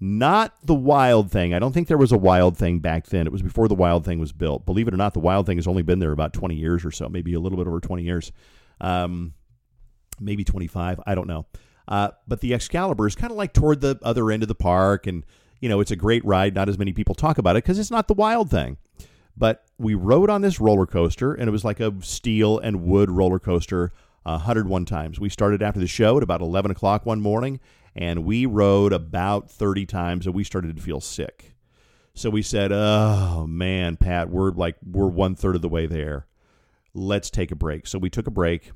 Not 0.03 0.56
the 0.63 0.74
wild 0.74 1.30
thing. 1.30 1.53
I 1.53 1.60
don't 1.60 1.74
think 1.74 1.88
there 1.88 1.98
was 1.98 2.12
a 2.12 2.18
wild 2.18 2.58
thing 2.58 2.80
back 2.80 3.06
then. 3.06 3.27
It 3.27 3.32
was 3.32 3.44
before 3.44 3.68
the 3.68 3.75
wild 3.75 4.03
thing 4.03 4.18
was 4.18 4.32
built. 4.32 4.65
Believe 4.65 4.88
it 4.88 4.96
or 4.96 4.98
not, 4.98 5.13
the 5.13 5.20
wild 5.20 5.46
thing 5.46 5.60
has 5.60 5.68
only 5.68 5.84
been 5.84 6.00
there 6.00 6.12
about 6.12 6.34
20 6.34 6.56
years 6.56 6.84
or 6.84 6.89
so, 6.89 7.08
maybe 7.08 7.36
a 7.36 7.39
little 7.39 7.58
bit 7.60 7.68
over 7.68 7.80
20 7.80 8.01
years. 8.01 8.32
Um, 8.80 9.34
maybe 10.20 10.44
25. 10.44 11.00
I 11.06 11.13
don't 11.13 11.27
know. 11.27 11.46
Uh, 11.88 12.10
but 12.27 12.39
the 12.39 12.53
Excalibur 12.56 13.06
is 13.06 13.15
kind 13.15 13.30
of 13.30 13.38
like 13.38 13.53
toward 13.53 13.82
the 13.82 14.00
other 14.01 14.32
end 14.32 14.41
of 14.41 14.48
the 14.48 14.56
park 14.56 15.06
and 15.06 15.24
you 15.62 15.70
know, 15.70 15.80
it's 15.80 15.91
a 15.91 15.96
great 15.96 16.25
ride. 16.25 16.53
Not 16.53 16.68
as 16.68 16.77
many 16.77 16.91
people 16.91 17.15
talk 17.15 17.38
about 17.38 17.56
it 17.56 17.63
because 17.63 17.80
it's 17.80 17.91
not 17.91 18.08
the 18.08 18.13
wild 18.13 18.50
thing. 18.50 18.77
But 19.38 19.63
we 19.77 19.94
rode 19.94 20.30
on 20.30 20.41
this 20.41 20.60
roller 20.60 20.86
coaster, 20.86 21.34
and 21.34 21.48
it 21.48 21.51
was 21.51 21.63
like 21.63 21.80
a 21.80 21.94
steel 22.01 22.60
and 22.60 22.84
wood 22.84 23.10
roller 23.10 23.39
coaster 23.39 23.94
uh, 24.25 24.38
101 24.39 24.86
times. 24.86 25.20
We 25.20 25.30
started 25.30 25.62
after 25.62 25.80
the 25.80 25.88
show 25.88 26.18
at 26.18 26.24
about 26.24 26.41
11 26.41 26.72
o'clock 26.72 27.06
one 27.06 27.22
morning, 27.22 27.60
and 27.96 28.25
we 28.25 28.46
rode 28.46 28.91
about 28.91 29.50
30 29.50 29.86
times, 29.86 30.25
and 30.25 30.36
we 30.36 30.44
started 30.44 30.75
to 30.75 30.82
feel 30.82 31.00
sick. 31.00 31.56
So 32.13 32.30
we 32.30 32.41
said, 32.41 32.72
"Oh 32.74 33.46
man, 33.48 33.96
Pat, 33.96 34.30
we're 34.30 34.51
like 34.51 34.75
we're 34.86 35.08
one 35.08 35.36
third 35.36 35.56
of 35.56 35.62
the 35.62 35.70
way 35.70 35.86
there. 35.86 36.27
Let's 36.94 37.30
take 37.30 37.51
a 37.51 37.56
break." 37.56 37.88
So 37.88 38.00
we 38.00 38.10
took 38.10 38.27
a 38.27 38.32
break, 38.32 38.72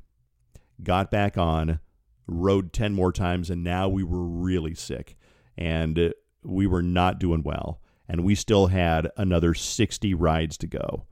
got 0.81 1.11
back 1.11 1.37
on, 1.37 1.79
rode 2.27 2.71
10 2.71 2.93
more 2.93 3.11
times, 3.11 3.49
and 3.49 3.61
now 3.61 3.89
we 3.89 4.03
were 4.03 4.23
really 4.23 4.73
sick. 4.73 5.17
And 5.57 6.13
we 6.45 6.67
were 6.67 6.81
not 6.81 7.19
doing 7.19 7.43
well, 7.43 7.79
and 8.07 8.23
we 8.23 8.35
still 8.35 8.67
had 8.67 9.09
another 9.17 9.53
60 9.53 10.13
rides 10.13 10.57
to 10.57 10.67
go. 10.67 11.05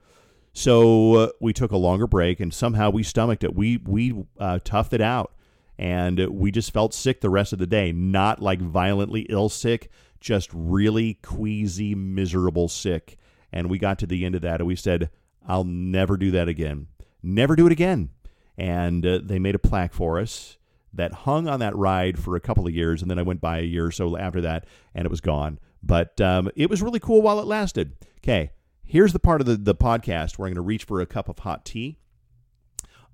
So 0.53 1.15
uh, 1.15 1.29
we 1.39 1.53
took 1.53 1.71
a 1.71 1.77
longer 1.77 2.07
break, 2.07 2.39
and 2.39 2.53
somehow 2.53 2.91
we 2.91 3.03
stomached 3.03 3.43
it. 3.43 3.55
We 3.55 3.77
we 3.77 4.25
uh, 4.37 4.59
toughed 4.63 4.93
it 4.93 5.01
out, 5.01 5.33
and 5.77 6.19
we 6.29 6.51
just 6.51 6.71
felt 6.71 6.93
sick 6.93 7.21
the 7.21 7.29
rest 7.29 7.53
of 7.53 7.59
the 7.59 7.67
day. 7.67 7.91
Not 7.91 8.41
like 8.41 8.61
violently 8.61 9.21
ill 9.29 9.49
sick, 9.49 9.89
just 10.23 10.49
really 10.53 11.15
queasy, 11.15 11.93
miserable 11.93 12.69
sick. 12.69 13.17
And 13.51 13.69
we 13.69 13.77
got 13.77 13.99
to 13.99 14.07
the 14.07 14.25
end 14.25 14.35
of 14.35 14.41
that 14.41 14.61
and 14.61 14.67
we 14.67 14.75
said, 14.75 15.11
I'll 15.47 15.65
never 15.65 16.17
do 16.17 16.31
that 16.31 16.47
again. 16.47 16.87
Never 17.21 17.55
do 17.55 17.67
it 17.67 17.71
again. 17.71 18.09
And 18.57 19.05
uh, 19.05 19.19
they 19.21 19.37
made 19.37 19.53
a 19.53 19.59
plaque 19.59 19.93
for 19.93 20.19
us 20.19 20.57
that 20.93 21.13
hung 21.13 21.47
on 21.47 21.59
that 21.59 21.75
ride 21.75 22.19
for 22.19 22.35
a 22.35 22.39
couple 22.39 22.67
of 22.67 22.73
years. 22.73 23.01
And 23.01 23.09
then 23.09 23.19
I 23.19 23.23
went 23.23 23.41
by 23.41 23.59
a 23.59 23.63
year 23.63 23.85
or 23.87 23.91
so 23.91 24.15
after 24.17 24.41
that 24.41 24.65
and 24.93 25.05
it 25.05 25.11
was 25.11 25.21
gone. 25.21 25.59
But 25.81 26.19
um, 26.21 26.49
it 26.55 26.69
was 26.69 26.81
really 26.81 26.99
cool 26.99 27.21
while 27.21 27.39
it 27.39 27.45
lasted. 27.45 27.93
Okay, 28.19 28.51
here's 28.83 29.13
the 29.13 29.19
part 29.19 29.41
of 29.41 29.47
the, 29.47 29.57
the 29.57 29.75
podcast 29.75 30.37
where 30.37 30.47
I'm 30.47 30.53
going 30.53 30.55
to 30.55 30.61
reach 30.61 30.85
for 30.85 31.01
a 31.01 31.05
cup 31.05 31.27
of 31.27 31.39
hot 31.39 31.65
tea 31.65 31.97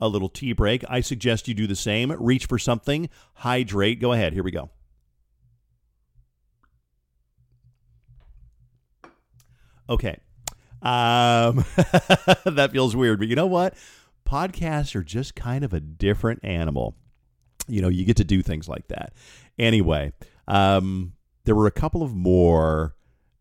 a 0.02 0.08
little 0.08 0.30
tea 0.30 0.54
break. 0.54 0.84
I 0.90 1.02
suggest 1.02 1.48
you 1.48 1.54
do 1.54 1.68
the 1.68 1.76
same. 1.76 2.12
Reach 2.12 2.46
for 2.46 2.58
something, 2.58 3.10
hydrate. 3.36 4.00
Go 4.00 4.14
ahead. 4.14 4.34
Here 4.34 4.44
we 4.44 4.52
go. 4.52 4.70
Okay. 9.90 10.20
Um, 10.82 11.66
that 12.46 12.70
feels 12.72 12.96
weird, 12.96 13.20
but 13.20 13.28
you 13.28 13.36
know 13.36 13.48
what? 13.48 13.74
Podcasts 14.26 14.96
are 14.96 15.04
just 15.04 15.36
kind 15.36 15.66
of 15.66 15.74
a 15.74 15.80
different 15.80 16.40
animal. 16.44 16.96
You 17.70 17.82
know, 17.82 17.90
you 17.90 18.06
get 18.06 18.18
to 18.18 18.24
do 18.24 18.42
things 18.42 18.68
like 18.68 18.88
that. 18.88 19.14
Anyway, 19.58 20.14
um, 20.48 21.14
there 21.46 21.56
were 21.56 21.68
a 21.68 21.72
couple 21.72 22.04
of 22.04 22.16
more 22.16 22.96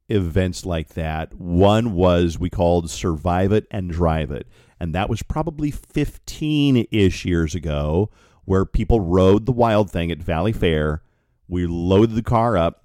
events 0.08 0.64
like 0.64 0.90
that. 0.90 1.34
One 1.34 1.92
was 1.92 2.38
we 2.38 2.50
called 2.50 2.90
Survive 2.90 3.52
It 3.52 3.66
and 3.70 3.90
Drive 3.90 4.30
It. 4.30 4.46
And 4.80 4.94
that 4.94 5.10
was 5.10 5.22
probably 5.22 5.70
15 5.70 6.86
ish 6.90 7.24
years 7.24 7.54
ago, 7.54 8.10
where 8.44 8.64
people 8.64 9.00
rode 9.00 9.46
the 9.46 9.52
wild 9.52 9.90
thing 9.90 10.10
at 10.10 10.20
Valleyfair. 10.20 11.00
We 11.48 11.66
loaded 11.66 12.14
the 12.14 12.22
car 12.22 12.56
up 12.56 12.84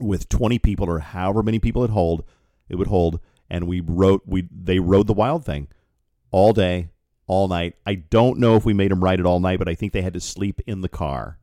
with 0.00 0.28
20 0.28 0.58
people 0.58 0.88
or 0.88 0.98
however 0.98 1.42
many 1.42 1.58
people 1.58 1.84
it 1.84 1.90
hold 1.90 2.24
it 2.68 2.76
would 2.76 2.86
hold 2.86 3.20
and 3.50 3.66
we 3.66 3.80
rode 3.80 4.20
we 4.24 4.48
they 4.50 4.78
rode 4.78 5.06
the 5.06 5.12
wild 5.12 5.44
thing 5.44 5.68
all 6.30 6.52
day 6.52 6.88
all 7.30 7.48
night 7.48 7.74
i 7.86 7.94
don't 7.94 8.38
know 8.38 8.56
if 8.56 8.64
we 8.64 8.74
made 8.74 8.90
them 8.90 9.02
ride 9.02 9.20
it 9.20 9.26
all 9.26 9.40
night 9.40 9.58
but 9.58 9.68
i 9.68 9.74
think 9.74 9.92
they 9.92 10.02
had 10.02 10.14
to 10.14 10.20
sleep 10.20 10.60
in 10.66 10.80
the 10.80 10.88
car 10.88 11.38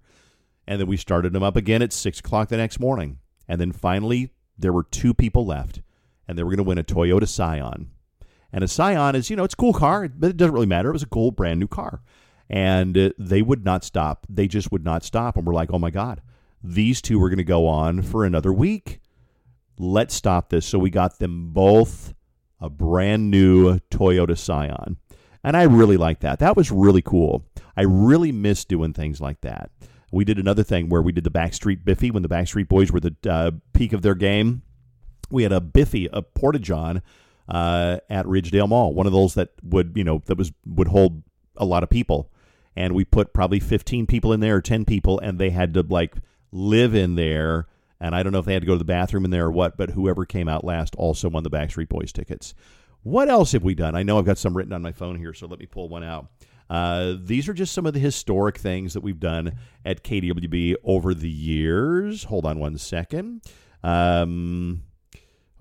and 0.68 0.82
then 0.82 0.88
we 0.88 0.98
started 0.98 1.32
them 1.32 1.44
up 1.44 1.56
again 1.56 1.82
at 1.82 1.94
six 1.94 2.20
o'clock 2.20 2.50
the 2.50 2.58
next 2.58 2.80
morning 2.80 3.20
and 3.48 3.62
then 3.62 3.72
finally 3.72 4.32
there 4.58 4.74
were 4.74 4.84
two 4.84 5.14
people 5.14 5.46
left 5.46 5.82
and 6.28 6.38
they 6.38 6.44
were 6.44 6.50
going 6.50 6.58
to 6.58 6.64
win 6.64 6.78
a 6.78 6.84
toyota 6.84 7.28
scion 7.28 7.90
and 8.54 8.64
a 8.64 8.68
Scion 8.68 9.16
is, 9.16 9.30
you 9.30 9.36
know, 9.36 9.44
it's 9.44 9.54
a 9.54 9.58
cool 9.58 9.74
car, 9.74 10.08
but 10.08 10.30
it 10.30 10.38
doesn't 10.38 10.54
really 10.54 10.66
matter. 10.66 10.90
It 10.90 10.94
was 10.94 11.04
a 11.04 11.08
cool, 11.08 11.32
brand 11.32 11.60
new 11.60 11.68
car. 11.68 12.02
And 12.50 12.98
uh, 12.98 13.10
they 13.18 13.42
would 13.42 13.66
not 13.66 13.84
stop. 13.84 14.26
They 14.30 14.48
just 14.48 14.72
would 14.72 14.86
not 14.86 15.04
stop. 15.04 15.36
And 15.36 15.46
we're 15.46 15.54
like, 15.54 15.72
oh 15.72 15.80
my 15.80 15.92
God, 15.92 16.22
these 16.64 17.02
two 17.02 17.22
are 17.22 17.30
going 17.30 17.38
to 17.38 17.44
go 17.44 17.68
on 17.68 18.02
for 18.02 18.24
another 18.24 18.54
week. 18.54 19.02
Let's 19.78 20.16
stop 20.16 20.50
this. 20.50 20.66
So 20.66 20.80
we 20.80 20.90
got 20.90 21.20
them 21.20 21.52
both 21.52 22.14
a 22.60 22.70
brand 22.70 23.30
new 23.30 23.80
Toyota 23.92 24.38
Scion. 24.38 24.98
And 25.48 25.56
I 25.56 25.64
really 25.64 25.96
like 25.96 26.20
that. 26.20 26.40
That 26.40 26.58
was 26.58 26.72
really 26.72 27.02
cool. 27.02 27.46
I 27.78 27.84
really 27.84 28.34
miss 28.34 28.66
doing 28.66 28.92
things 28.92 29.22
like 29.22 29.40
that. 29.42 29.72
We 30.12 30.26
did 30.26 30.40
another 30.40 30.62
thing 30.62 30.90
where 30.90 31.02
we 31.02 31.14
did 31.14 31.24
the 31.24 31.32
Backstreet 31.32 31.86
Biffy 31.86 32.12
when 32.12 32.22
the 32.22 32.28
Backstreet 32.28 32.68
Boys 32.68 32.92
were 32.92 33.00
the 33.00 33.16
uh, 33.26 33.52
peak 33.72 33.94
of 33.94 34.02
their 34.02 34.14
game. 34.14 34.64
We 35.32 35.44
had 35.44 35.54
a 35.54 35.62
Biffy, 35.62 36.10
a 36.12 36.22
Porta 36.22 36.60
John 36.60 37.02
uh, 37.48 38.00
at 38.10 38.26
Ridgedale 38.26 38.68
Mall, 38.68 38.94
one 38.94 39.08
of 39.08 39.14
those 39.14 39.36
that 39.36 39.52
would 39.64 39.94
you 39.96 40.04
know 40.04 40.22
that 40.26 40.38
was 40.38 40.52
would 40.66 40.90
hold 40.90 41.24
a 41.56 41.64
lot 41.64 41.82
of 41.82 41.90
people, 41.90 42.30
and 42.76 42.94
we 42.94 43.06
put 43.06 43.34
probably 43.34 43.62
15 43.62 44.06
people 44.06 44.34
in 44.34 44.42
there 44.42 44.58
or 44.58 44.62
10 44.62 44.84
people, 44.84 45.18
and 45.18 45.40
they 45.40 45.52
had 45.52 45.74
to 45.76 45.82
like 45.82 46.16
live 46.52 46.94
in 46.94 47.16
there. 47.16 47.68
And 48.02 48.14
I 48.14 48.22
don't 48.22 48.34
know 48.34 48.40
if 48.40 48.46
they 48.46 48.54
had 48.54 48.64
to 48.64 48.68
go 48.68 48.74
to 48.74 48.80
the 48.80 48.84
bathroom 48.84 49.24
in 49.24 49.32
there 49.32 49.46
or 49.46 49.52
what, 49.52 49.78
but 49.78 49.92
whoever 49.92 50.26
came 50.26 50.50
out 50.50 50.66
last 50.66 50.94
also 50.98 51.30
won 51.30 51.44
the 51.44 51.50
Backstreet 51.50 51.88
Boys 51.88 52.12
tickets. 52.12 52.54
What 53.04 53.30
else 53.30 53.54
have 53.54 53.64
we 53.64 53.76
done? 53.76 53.96
I 53.96 54.04
know 54.04 54.18
I've 54.20 54.26
got 54.26 54.38
some 54.38 54.56
written 54.56 54.74
on 54.74 54.82
my 54.82 54.92
phone 54.92 55.18
here, 55.18 55.34
so 55.34 55.48
let 55.48 55.60
me 55.60 55.66
pull 55.66 55.90
one 55.90 56.04
out. 56.04 56.28
Uh, 56.70 57.16
these 57.20 57.48
are 57.48 57.54
just 57.54 57.74
some 57.74 57.86
of 57.86 57.94
the 57.94 58.00
historic 58.00 58.58
things 58.58 58.94
that 58.94 59.02
we've 59.02 59.20
done 59.20 59.54
at 59.86 60.04
KDWB 60.04 60.76
over 60.84 61.14
the 61.14 61.30
years. 61.30 62.26
Hold 62.26 62.46
on 62.46 62.60
one 62.60 62.78
second. 62.78 63.42
Um, 63.84 64.84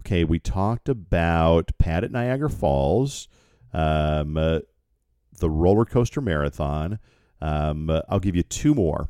okay, 0.01 0.25
we 0.25 0.39
talked 0.39 0.89
about 0.89 1.71
Pat 1.79 2.03
at 2.03 2.11
Niagara 2.11 2.51
Falls, 2.51 3.29
um, 3.73 4.37
uh, 4.37 4.61
the 5.39 5.51
roller 5.51 5.85
coaster 5.85 6.21
marathon. 6.21 6.99
Um, 7.41 7.91
uh, 7.91 8.01
I'll 8.09 8.21
give 8.21 8.35
you 8.35 8.43
two 8.43 8.75
more. 8.75 9.09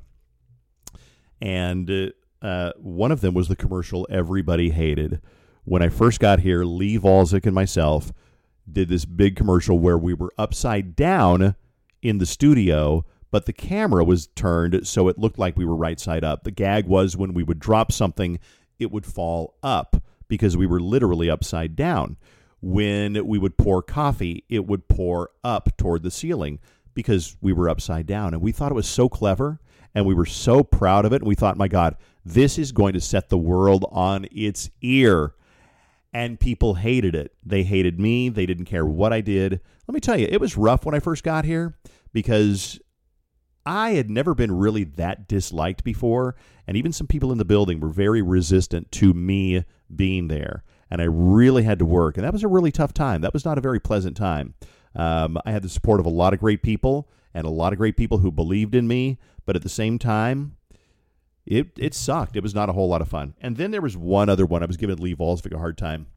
And 1.41 1.91
uh, 1.91 2.09
uh, 2.43 2.73
one 2.79 3.13
of 3.13 3.21
them 3.21 3.35
was 3.35 3.49
the 3.49 3.57
commercial 3.57 4.07
everybody 4.11 4.71
hated. 4.71 5.23
When 5.67 5.83
I 5.83 5.89
first 5.89 6.21
got 6.21 6.39
here, 6.39 6.65
Lee 6.65 6.97
Valsvik 6.97 7.45
and 7.45 7.55
myself 7.55 8.13
did 8.71 8.89
this 8.89 9.05
big 9.05 9.35
commercial 9.35 9.81
where 9.81 9.99
we 9.99 10.15
were 10.15 10.33
upside 10.39 10.95
down 10.95 11.57
in 12.03 12.19
the 12.19 12.25
studio, 12.25 13.05
but 13.33 13.47
the 13.47 13.53
camera 13.53 14.05
was 14.05 14.29
turned 14.29 14.87
so 14.87 15.09
it 15.09 15.19
looked 15.19 15.41
like 15.41 15.57
we 15.57 15.65
were 15.65 15.75
right 15.75 15.99
side 15.99 16.23
up. 16.23 16.45
The 16.45 16.53
gag 16.53 16.87
was 16.87 17.17
when 17.17 17.35
we 17.35 17.43
would 17.43 17.59
drop 17.59 17.91
something, 17.91 18.39
it 18.79 18.93
would 18.93 19.05
fall 19.05 19.57
up 19.61 20.05
because 20.29 20.57
we 20.57 20.69
were 20.69 20.79
literally 20.79 21.29
upside 21.29 21.75
down. 21.75 22.17
When 22.63 23.27
we 23.27 23.37
would 23.37 23.59
pour 23.59 23.83
coffee, 23.83 24.45
it 24.49 24.69
would 24.69 24.87
pour 24.87 25.31
up 25.43 25.77
toward 25.77 26.05
the 26.05 26.13
ceiling 26.13 26.61
because 26.95 27.37
we 27.41 27.53
were 27.53 27.69
upside 27.69 28.07
down. 28.07 28.35
And 28.35 28.41
we 28.41 28.53
thought 28.53 28.71
it 28.71 28.77
was 28.77 28.89
so 28.89 29.09
clever 29.09 29.59
and 29.97 30.07
we 30.07 30.15
were 30.15 30.27
so 30.27 30.63
proud 30.63 31.05
of 31.05 31.13
it. 31.13 31.23
And 31.23 31.29
we 31.29 31.35
thought, 31.35 31.57
my 31.57 31.67
God, 31.67 31.97
this 32.25 32.57
is 32.57 32.71
going 32.71 32.93
to 32.93 33.01
set 33.01 33.31
the 33.31 33.37
world 33.37 33.85
on 33.91 34.29
its 34.31 34.71
ear. 34.81 35.35
And 36.17 36.41
people 36.41 36.77
hated 36.77 37.15
it. 37.15 37.35
They 37.45 37.63
hated 37.63 38.01
me. 38.01 38.31
They 38.31 38.47
didn't 38.47 38.65
care 38.65 38.87
what 38.87 39.13
I 39.13 39.21
did. 39.21 39.61
Let 39.87 39.93
me 39.93 40.01
tell 40.01 40.19
you, 40.19 40.27
it 40.31 40.41
was 40.41 40.57
rough 40.57 40.87
when 40.87 40.95
I 40.95 40.99
first 40.99 41.23
got 41.23 41.45
here 41.45 41.77
because 42.15 42.81
I 43.67 43.91
had 43.91 44.09
never 44.09 44.35
been 44.35 44.57
really 44.57 44.85
that 44.85 45.29
disliked 45.29 45.85
before. 45.85 46.35
And 46.67 46.75
even 46.75 46.95
some 46.95 47.07
people 47.07 47.33
in 47.33 47.37
the 47.37 47.45
building 47.45 47.81
were 47.81 47.91
very 47.91 48.23
resistant 48.23 48.91
to 48.93 49.13
me 49.13 49.67
being 49.95 50.29
there. 50.29 50.65
And 50.91 51.03
I 51.03 51.05
really 51.05 51.65
had 51.65 51.79
to 51.81 51.85
work. 51.85 52.17
And 52.17 52.25
that 52.25 52.33
was 52.33 52.43
a 52.45 52.49
really 52.49 52.73
tough 52.73 52.95
time. 52.95 53.21
That 53.21 53.35
was 53.35 53.45
not 53.45 53.59
a 53.59 53.61
very 53.61 53.79
pleasant 53.79 54.17
time. 54.17 54.55
Um, 54.95 55.37
I 55.45 55.51
had 55.51 55.61
the 55.61 55.69
support 55.69 56.01
of 56.01 56.07
a 56.07 56.09
lot 56.09 56.33
of 56.33 56.41
great 56.41 56.63
people 56.63 57.11
and 57.35 57.47
a 57.47 57.51
lot 57.51 57.75
of 57.75 57.79
great 57.79 57.99
people 57.99 58.17
who 58.17 58.33
believed 58.33 58.75
in 58.75 58.89
me. 58.89 59.19
But 59.45 59.55
at 59.55 59.63
the 59.63 59.69
same 59.69 59.99
time, 59.99 60.56
it, 61.47 61.69
it 61.79 61.95
sucked. 61.95 62.37
It 62.37 62.43
was 62.43 62.55
not 62.55 62.69
a 62.69 62.73
whole 62.73 62.89
lot 62.89 63.01
of 63.01 63.09
fun. 63.09 63.35
And 63.41 63.57
then 63.57 63.71
there 63.71 63.81
was 63.81 63.97
one 63.97 64.29
other 64.29 64.45
one. 64.45 64.63
I 64.63 64.67
was 64.67 64.77
giving 64.77 64.97
Lee 64.97 65.15
Valsvik 65.15 65.55
a 65.55 65.59
hard 65.59 65.79
time 65.79 66.09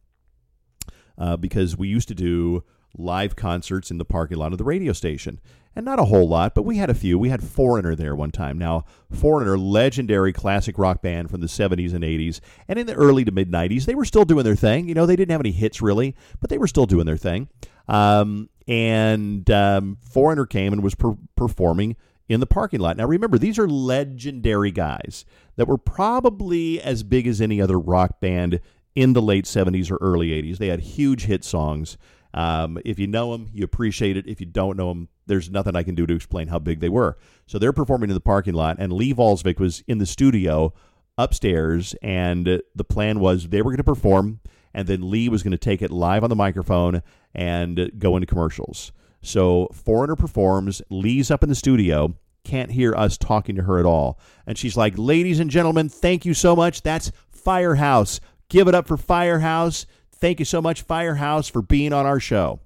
uh, 1.17 1.37
because 1.37 1.77
we 1.77 1.87
used 1.87 2.07
to 2.07 2.15
do 2.15 2.63
live 2.97 3.35
concerts 3.35 3.91
in 3.91 3.99
the 3.99 4.05
parking 4.05 4.37
lot 4.37 4.51
of 4.51 4.57
the 4.57 4.63
radio 4.63 4.93
station. 4.93 5.39
And 5.75 5.85
not 5.85 5.99
a 5.99 6.05
whole 6.05 6.27
lot, 6.27 6.55
but 6.55 6.63
we 6.63 6.77
had 6.77 6.89
a 6.89 6.95
few. 6.95 7.19
We 7.19 7.29
had 7.29 7.43
Foreigner 7.43 7.95
there 7.95 8.15
one 8.15 8.31
time. 8.31 8.57
Now, 8.57 8.85
Foreigner, 9.11 9.57
legendary 9.57 10.33
classic 10.33 10.79
rock 10.79 11.03
band 11.03 11.29
from 11.29 11.41
the 11.41 11.47
70s 11.47 11.93
and 11.93 12.03
80s, 12.03 12.39
and 12.67 12.79
in 12.79 12.87
the 12.87 12.95
early 12.95 13.23
to 13.23 13.31
mid 13.31 13.51
90s, 13.51 13.85
they 13.85 13.93
were 13.93 14.03
still 14.03 14.25
doing 14.25 14.43
their 14.43 14.55
thing. 14.55 14.89
You 14.89 14.95
know, 14.95 15.05
they 15.05 15.15
didn't 15.15 15.31
have 15.31 15.41
any 15.41 15.51
hits 15.51 15.79
really, 15.79 16.15
but 16.41 16.49
they 16.49 16.57
were 16.57 16.67
still 16.67 16.87
doing 16.87 17.05
their 17.05 17.17
thing. 17.17 17.49
Um, 17.87 18.49
and 18.67 19.49
um, 19.51 19.97
Foreigner 20.01 20.47
came 20.47 20.73
and 20.73 20.83
was 20.83 20.95
per- 20.95 21.17
performing 21.35 21.95
in 22.29 22.39
the 22.39 22.45
parking 22.45 22.79
lot. 22.79 22.95
Now, 22.95 23.07
remember, 23.07 23.37
these 23.37 23.59
are 23.59 23.67
legendary 23.67 24.71
guys 24.71 25.25
that 25.57 25.67
were 25.67 25.79
probably 25.79 26.79
as 26.79 27.03
big 27.03 27.27
as 27.27 27.41
any 27.41 27.59
other 27.59 27.79
rock 27.79 28.21
band 28.21 28.61
in 28.95 29.13
the 29.13 29.21
late 29.21 29.45
70s 29.45 29.91
or 29.91 29.97
early 29.99 30.29
80s. 30.29 30.59
They 30.59 30.67
had 30.67 30.79
huge 30.79 31.25
hit 31.25 31.43
songs. 31.43 31.97
Um, 32.33 32.77
if 32.85 32.99
you 32.99 33.07
know 33.07 33.31
them, 33.31 33.49
you 33.53 33.63
appreciate 33.63 34.15
it. 34.15 34.27
If 34.27 34.39
you 34.39 34.45
don't 34.45 34.77
know 34.77 34.89
them, 34.89 35.09
there's 35.25 35.49
nothing 35.49 35.75
I 35.75 35.83
can 35.83 35.95
do 35.95 36.05
to 36.05 36.13
explain 36.13 36.47
how 36.47 36.59
big 36.59 36.79
they 36.79 36.89
were. 36.89 37.17
So 37.47 37.57
they're 37.57 37.73
performing 37.73 38.11
in 38.11 38.13
the 38.13 38.21
parking 38.21 38.53
lot, 38.53 38.77
and 38.79 38.93
Lee 38.93 39.13
Valsvik 39.13 39.59
was 39.59 39.83
in 39.87 39.97
the 39.97 40.05
studio 40.05 40.73
upstairs, 41.17 41.95
and 42.03 42.45
the 42.45 42.83
plan 42.83 43.19
was 43.19 43.49
they 43.49 43.61
were 43.63 43.71
going 43.71 43.77
to 43.77 43.83
perform, 43.83 44.39
and 44.73 44.87
then 44.87 45.09
Lee 45.09 45.29
was 45.29 45.41
going 45.41 45.51
to 45.51 45.57
take 45.57 45.81
it 45.81 45.89
live 45.89 46.23
on 46.23 46.29
the 46.29 46.35
microphone 46.35 47.01
and 47.33 47.91
go 47.97 48.15
into 48.15 48.27
commercials. 48.27 48.91
So 49.21 49.67
Foreigner 49.73 50.15
performs, 50.15 50.81
Lee's 50.89 51.29
up 51.29 51.43
in 51.43 51.49
the 51.49 51.55
studio, 51.55 52.15
can't 52.43 52.71
hear 52.71 52.95
us 52.95 53.17
talking 53.17 53.55
to 53.55 53.63
her 53.63 53.79
at 53.79 53.85
all. 53.85 54.19
And 54.47 54.57
she's 54.57 54.77
like, 54.77 54.97
Ladies 54.97 55.39
and 55.39 55.49
gentlemen, 55.49 55.89
thank 55.89 56.25
you 56.25 56.33
so 56.33 56.55
much. 56.55 56.81
That's 56.81 57.11
Firehouse. 57.29 58.19
Give 58.49 58.67
it 58.67 58.75
up 58.75 58.87
for 58.87 58.97
Firehouse. 58.97 59.85
Thank 60.11 60.39
you 60.39 60.45
so 60.45 60.61
much, 60.61 60.81
Firehouse, 60.81 61.47
for 61.47 61.61
being 61.61 61.93
on 61.93 62.05
our 62.05 62.19
show. 62.19 62.59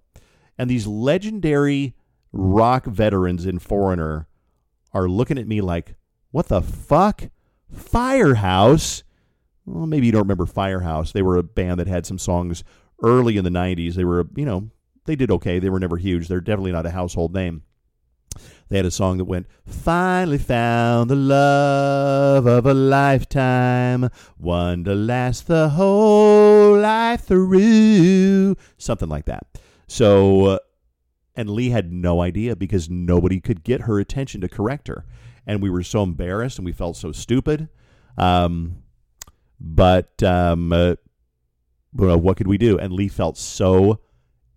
And 0.58 0.70
these 0.70 0.88
legendary 0.88 1.96
rock 2.32 2.86
veterans 2.86 3.46
in 3.46 3.60
Foreigner 3.60 4.28
are 4.92 5.08
looking 5.08 5.38
at 5.38 5.48
me 5.48 5.62
like, 5.62 5.96
what 6.32 6.48
the 6.48 6.62
fuck? 6.62 7.30
Firehouse? 7.72 9.04
Well, 9.66 9.88
maybe 9.88 10.08
you 10.08 10.12
don't 10.12 10.24
remember 10.24 10.46
Firehouse. 10.46 11.12
They 11.12 11.22
were 11.22 11.38
a 11.38 11.44
band 11.44 11.80
that 11.80 11.88
had 11.88 12.06
some 12.06 12.18
songs 12.18 12.64
early 13.04 13.38
in 13.38 13.44
the 13.44 13.50
90s. 13.50 13.94
They 13.94 14.04
were, 14.04 14.28
you 14.36 14.46
know, 14.46 14.70
they 15.06 15.16
did 15.16 15.32
okay. 15.32 15.60
They 15.60 15.70
were 15.70 15.80
never 15.80 15.98
huge. 15.98 16.28
They're 16.28 16.42
definitely 16.42 16.72
not 16.72 16.86
a 16.86 16.92
household 16.92 17.34
name. 17.34 17.64
They 18.70 18.78
had 18.78 18.86
a 18.86 18.92
song 18.92 19.18
that 19.18 19.26
went, 19.26 19.48
Finally 19.68 20.40
found 20.40 21.10
the 21.10 21.16
love 21.16 22.48
of 22.48 22.66
a 22.66 22.74
lifetime, 22.74 24.10
one 24.38 24.84
to 24.86 24.96
last 24.96 25.48
the 25.48 25.70
whole 25.70 26.80
life 26.80 27.26
through. 27.26 28.56
Something 28.78 29.10
like 29.10 29.26
that. 29.26 29.46
So, 29.88 30.46
uh, 30.46 30.60
and 31.36 31.50
Lee 31.50 31.70
had 31.70 31.92
no 31.92 32.22
idea 32.22 32.56
because 32.56 32.90
nobody 32.90 33.40
could 33.40 33.64
get 33.64 33.82
her 33.82 34.00
attention 34.00 34.42
to 34.42 34.50
correct 34.50 34.88
her. 34.88 35.06
And 35.46 35.62
we 35.62 35.70
were 35.70 35.84
so 35.84 36.04
embarrassed 36.04 36.58
and 36.58 36.66
we 36.66 36.72
felt 36.72 36.96
so 36.96 37.12
stupid. 37.12 37.70
Um, 38.18 38.84
but 39.60 40.22
um, 40.24 40.72
uh, 40.72 40.96
what 41.92 42.38
could 42.38 42.48
we 42.48 42.58
do? 42.58 42.78
And 42.78 42.94
Lee 42.94 43.08
felt 43.08 43.38
so 43.38 44.00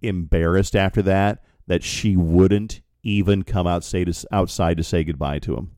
embarrassed 0.07 0.77
after 0.77 1.03
that 1.03 1.42
that 1.66 1.83
she 1.83 2.16
wouldn't 2.16 2.81
even 3.03 3.42
come 3.42 3.66
outside 3.66 4.12
to, 4.12 4.27
outside 4.33 4.77
to 4.77 4.85
say 4.85 5.05
goodbye 5.05 5.38
to 5.40 5.57
him. 5.57 5.73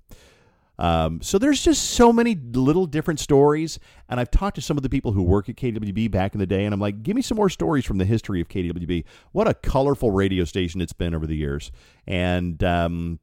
Um, 0.79 1.21
so 1.23 1.39
there's 1.39 1.63
just 1.63 1.91
so 1.91 2.13
many 2.13 2.37
little 2.37 2.87
different 2.87 3.19
stories, 3.19 3.81
and 4.09 4.21
I've 4.21 4.31
talked 4.31 4.55
to 4.57 4.63
some 4.63 4.77
of 4.77 4.85
the 4.85 4.89
people 4.89 5.13
who 5.13 5.23
work 5.23 5.49
at 5.49 5.57
KWB 5.57 6.11
back 6.11 6.35
in 6.35 6.39
the 6.39 6.47
day, 6.47 6.65
and 6.65 6.73
I'm 6.73 6.81
like, 6.81 7.03
give 7.03 7.17
me 7.17 7.23
some 7.23 7.37
more 7.37 7.49
stories 7.49 7.85
from 7.85 7.99
the 7.99 8.05
history 8.05 8.41
of 8.41 8.49
KWB. 8.49 9.05
What 9.33 9.49
a 9.49 9.55
colorful 9.55 10.13
radio 10.13 10.45
station 10.45 10.81
it's 10.81 10.93
been 10.93 11.15
over 11.15 11.27
the 11.27 11.37
years, 11.37 11.73
and 12.07 12.63
um, 12.63 13.19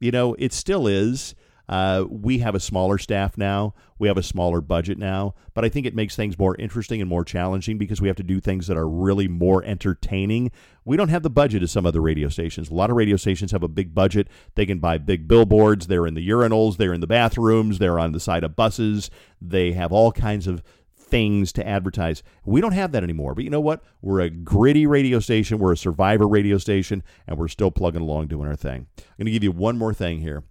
you 0.00 0.10
know 0.10 0.34
it 0.38 0.52
still 0.52 0.86
is. 0.86 1.34
Uh, 1.68 2.04
we 2.08 2.38
have 2.38 2.54
a 2.54 2.60
smaller 2.60 2.96
staff 2.96 3.36
now. 3.36 3.74
We 3.98 4.08
have 4.08 4.16
a 4.16 4.22
smaller 4.22 4.60
budget 4.60 4.96
now, 4.96 5.34
but 5.54 5.64
I 5.64 5.68
think 5.68 5.86
it 5.86 5.94
makes 5.94 6.16
things 6.16 6.38
more 6.38 6.56
interesting 6.56 7.00
and 7.00 7.10
more 7.10 7.24
challenging 7.24 7.76
because 7.76 8.00
we 8.00 8.08
have 8.08 8.16
to 8.16 8.22
do 8.22 8.40
things 8.40 8.68
that 8.68 8.76
are 8.76 8.88
really 8.88 9.28
more 9.28 9.62
entertaining. 9.64 10.50
We 10.84 10.96
don't 10.96 11.10
have 11.10 11.22
the 11.22 11.30
budget 11.30 11.62
of 11.62 11.70
some 11.70 11.84
other 11.84 12.00
radio 12.00 12.28
stations. 12.28 12.70
A 12.70 12.74
lot 12.74 12.90
of 12.90 12.96
radio 12.96 13.16
stations 13.16 13.52
have 13.52 13.62
a 13.62 13.68
big 13.68 13.94
budget. 13.94 14.28
They 14.54 14.64
can 14.64 14.78
buy 14.78 14.98
big 14.98 15.28
billboards. 15.28 15.88
They're 15.88 16.06
in 16.06 16.14
the 16.14 16.26
urinals. 16.26 16.76
They're 16.76 16.94
in 16.94 17.00
the 17.00 17.06
bathrooms. 17.06 17.78
They're 17.78 17.98
on 17.98 18.12
the 18.12 18.20
side 18.20 18.44
of 18.44 18.56
buses. 18.56 19.10
They 19.42 19.72
have 19.72 19.92
all 19.92 20.12
kinds 20.12 20.46
of 20.46 20.62
things 20.96 21.52
to 21.54 21.66
advertise. 21.66 22.22
We 22.44 22.60
don't 22.60 22.72
have 22.72 22.92
that 22.92 23.02
anymore. 23.02 23.34
But 23.34 23.44
you 23.44 23.50
know 23.50 23.60
what? 23.60 23.82
We're 24.00 24.20
a 24.20 24.30
gritty 24.30 24.86
radio 24.86 25.20
station. 25.20 25.58
We're 25.58 25.72
a 25.72 25.76
survivor 25.76 26.28
radio 26.28 26.56
station, 26.56 27.02
and 27.26 27.36
we're 27.38 27.48
still 27.48 27.70
plugging 27.70 28.02
along 28.02 28.28
doing 28.28 28.48
our 28.48 28.56
thing. 28.56 28.86
I'm 28.96 29.04
going 29.18 29.26
to 29.26 29.32
give 29.32 29.44
you 29.44 29.52
one 29.52 29.76
more 29.76 29.92
thing 29.92 30.20
here 30.20 30.44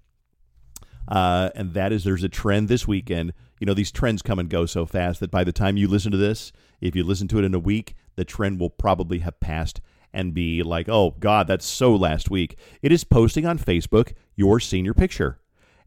uh, 1.07 1.49
and 1.55 1.73
that 1.73 1.91
is 1.91 2.03
there's 2.03 2.23
a 2.23 2.29
trend 2.29 2.67
this 2.67 2.87
weekend. 2.87 3.33
You 3.59 3.65
know, 3.65 3.73
these 3.73 3.91
trends 3.91 4.21
come 4.21 4.39
and 4.39 4.49
go 4.49 4.65
so 4.65 4.85
fast 4.85 5.19
that 5.19 5.31
by 5.31 5.43
the 5.43 5.51
time 5.51 5.77
you 5.77 5.87
listen 5.87 6.11
to 6.11 6.17
this, 6.17 6.51
if 6.81 6.95
you 6.95 7.03
listen 7.03 7.27
to 7.29 7.39
it 7.39 7.45
in 7.45 7.53
a 7.53 7.59
week, 7.59 7.95
the 8.15 8.25
trend 8.25 8.59
will 8.59 8.69
probably 8.69 9.19
have 9.19 9.39
passed 9.39 9.81
and 10.13 10.33
be 10.33 10.63
like, 10.63 10.87
oh, 10.89 11.15
God, 11.19 11.47
that's 11.47 11.65
so 11.65 11.95
last 11.95 12.29
week. 12.29 12.57
It 12.81 12.91
is 12.91 13.03
posting 13.03 13.45
on 13.45 13.59
Facebook 13.59 14.13
your 14.35 14.59
senior 14.59 14.93
picture. 14.93 15.39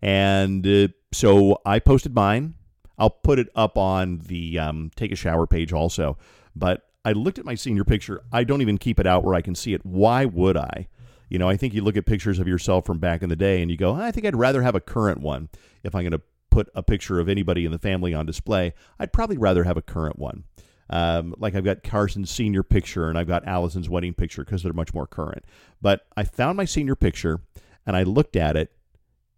And 0.02 0.66
uh, 0.66 0.88
so 1.12 1.60
I 1.64 1.78
posted 1.78 2.14
mine. 2.14 2.54
I'll 2.98 3.10
put 3.10 3.38
it 3.38 3.48
up 3.54 3.78
on 3.78 4.18
the 4.18 4.58
um, 4.58 4.90
Take 4.94 5.12
a 5.12 5.16
Shower 5.16 5.46
page 5.46 5.72
also. 5.72 6.18
But 6.54 6.86
I 7.04 7.12
looked 7.12 7.38
at 7.38 7.44
my 7.44 7.54
senior 7.54 7.84
picture. 7.84 8.22
I 8.32 8.44
don't 8.44 8.60
even 8.60 8.78
keep 8.78 9.00
it 9.00 9.06
out 9.06 9.24
where 9.24 9.34
I 9.34 9.40
can 9.40 9.54
see 9.54 9.74
it. 9.74 9.84
Why 9.84 10.24
would 10.24 10.56
I? 10.56 10.88
You 11.30 11.38
know, 11.38 11.48
I 11.48 11.56
think 11.56 11.72
you 11.72 11.82
look 11.82 11.96
at 11.96 12.04
pictures 12.04 12.38
of 12.38 12.48
yourself 12.48 12.84
from 12.84 12.98
back 12.98 13.22
in 13.22 13.28
the 13.28 13.36
day 13.36 13.62
and 13.62 13.70
you 13.70 13.76
go, 13.76 13.94
I 13.94 14.10
think 14.10 14.26
I'd 14.26 14.36
rather 14.36 14.62
have 14.62 14.74
a 14.74 14.80
current 14.80 15.20
one. 15.20 15.48
If 15.82 15.94
I'm 15.94 16.02
going 16.02 16.10
to 16.10 16.20
put 16.50 16.68
a 16.74 16.82
picture 16.82 17.20
of 17.20 17.28
anybody 17.28 17.64
in 17.64 17.70
the 17.72 17.78
family 17.78 18.12
on 18.12 18.26
display, 18.26 18.74
I'd 18.98 19.12
probably 19.12 19.38
rather 19.38 19.64
have 19.64 19.76
a 19.76 19.82
current 19.82 20.18
one. 20.18 20.44
Um, 20.90 21.36
like 21.38 21.54
I've 21.54 21.64
got 21.64 21.84
Carson's 21.84 22.30
senior 22.30 22.64
picture 22.64 23.08
and 23.08 23.16
I've 23.16 23.28
got 23.28 23.46
Allison's 23.46 23.88
wedding 23.88 24.12
picture 24.12 24.44
because 24.44 24.64
they're 24.64 24.72
much 24.72 24.92
more 24.92 25.06
current. 25.06 25.44
But 25.80 26.04
I 26.16 26.24
found 26.24 26.56
my 26.56 26.64
senior 26.64 26.96
picture 26.96 27.40
and 27.86 27.96
I 27.96 28.02
looked 28.02 28.34
at 28.34 28.56
it 28.56 28.72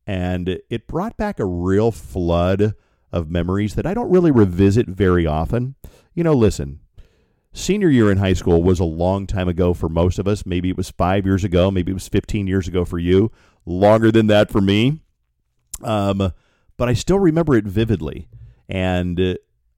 and 0.06 0.48
it 0.48 0.86
brought 0.88 1.18
back 1.18 1.38
a 1.38 1.44
real 1.44 1.92
flood 1.92 2.74
of 3.12 3.30
memories 3.30 3.74
that 3.74 3.86
I 3.86 3.92
don't 3.92 4.10
really 4.10 4.30
revisit 4.30 4.88
very 4.88 5.26
often. 5.26 5.74
You 6.14 6.24
know, 6.24 6.32
listen, 6.32 6.80
Senior 7.54 7.90
year 7.90 8.10
in 8.10 8.18
high 8.18 8.32
school 8.32 8.62
was 8.62 8.80
a 8.80 8.84
long 8.84 9.26
time 9.26 9.48
ago 9.48 9.74
for 9.74 9.88
most 9.88 10.18
of 10.18 10.26
us. 10.26 10.46
Maybe 10.46 10.70
it 10.70 10.76
was 10.76 10.90
five 10.90 11.26
years 11.26 11.44
ago. 11.44 11.70
Maybe 11.70 11.90
it 11.90 11.94
was 11.94 12.08
15 12.08 12.46
years 12.46 12.66
ago 12.66 12.84
for 12.84 12.98
you. 12.98 13.30
Longer 13.66 14.10
than 14.10 14.26
that 14.28 14.50
for 14.50 14.60
me. 14.60 15.00
Um, 15.82 16.32
but 16.76 16.88
I 16.88 16.94
still 16.94 17.18
remember 17.18 17.54
it 17.54 17.64
vividly. 17.64 18.28
And 18.68 19.20
uh, 19.20 19.34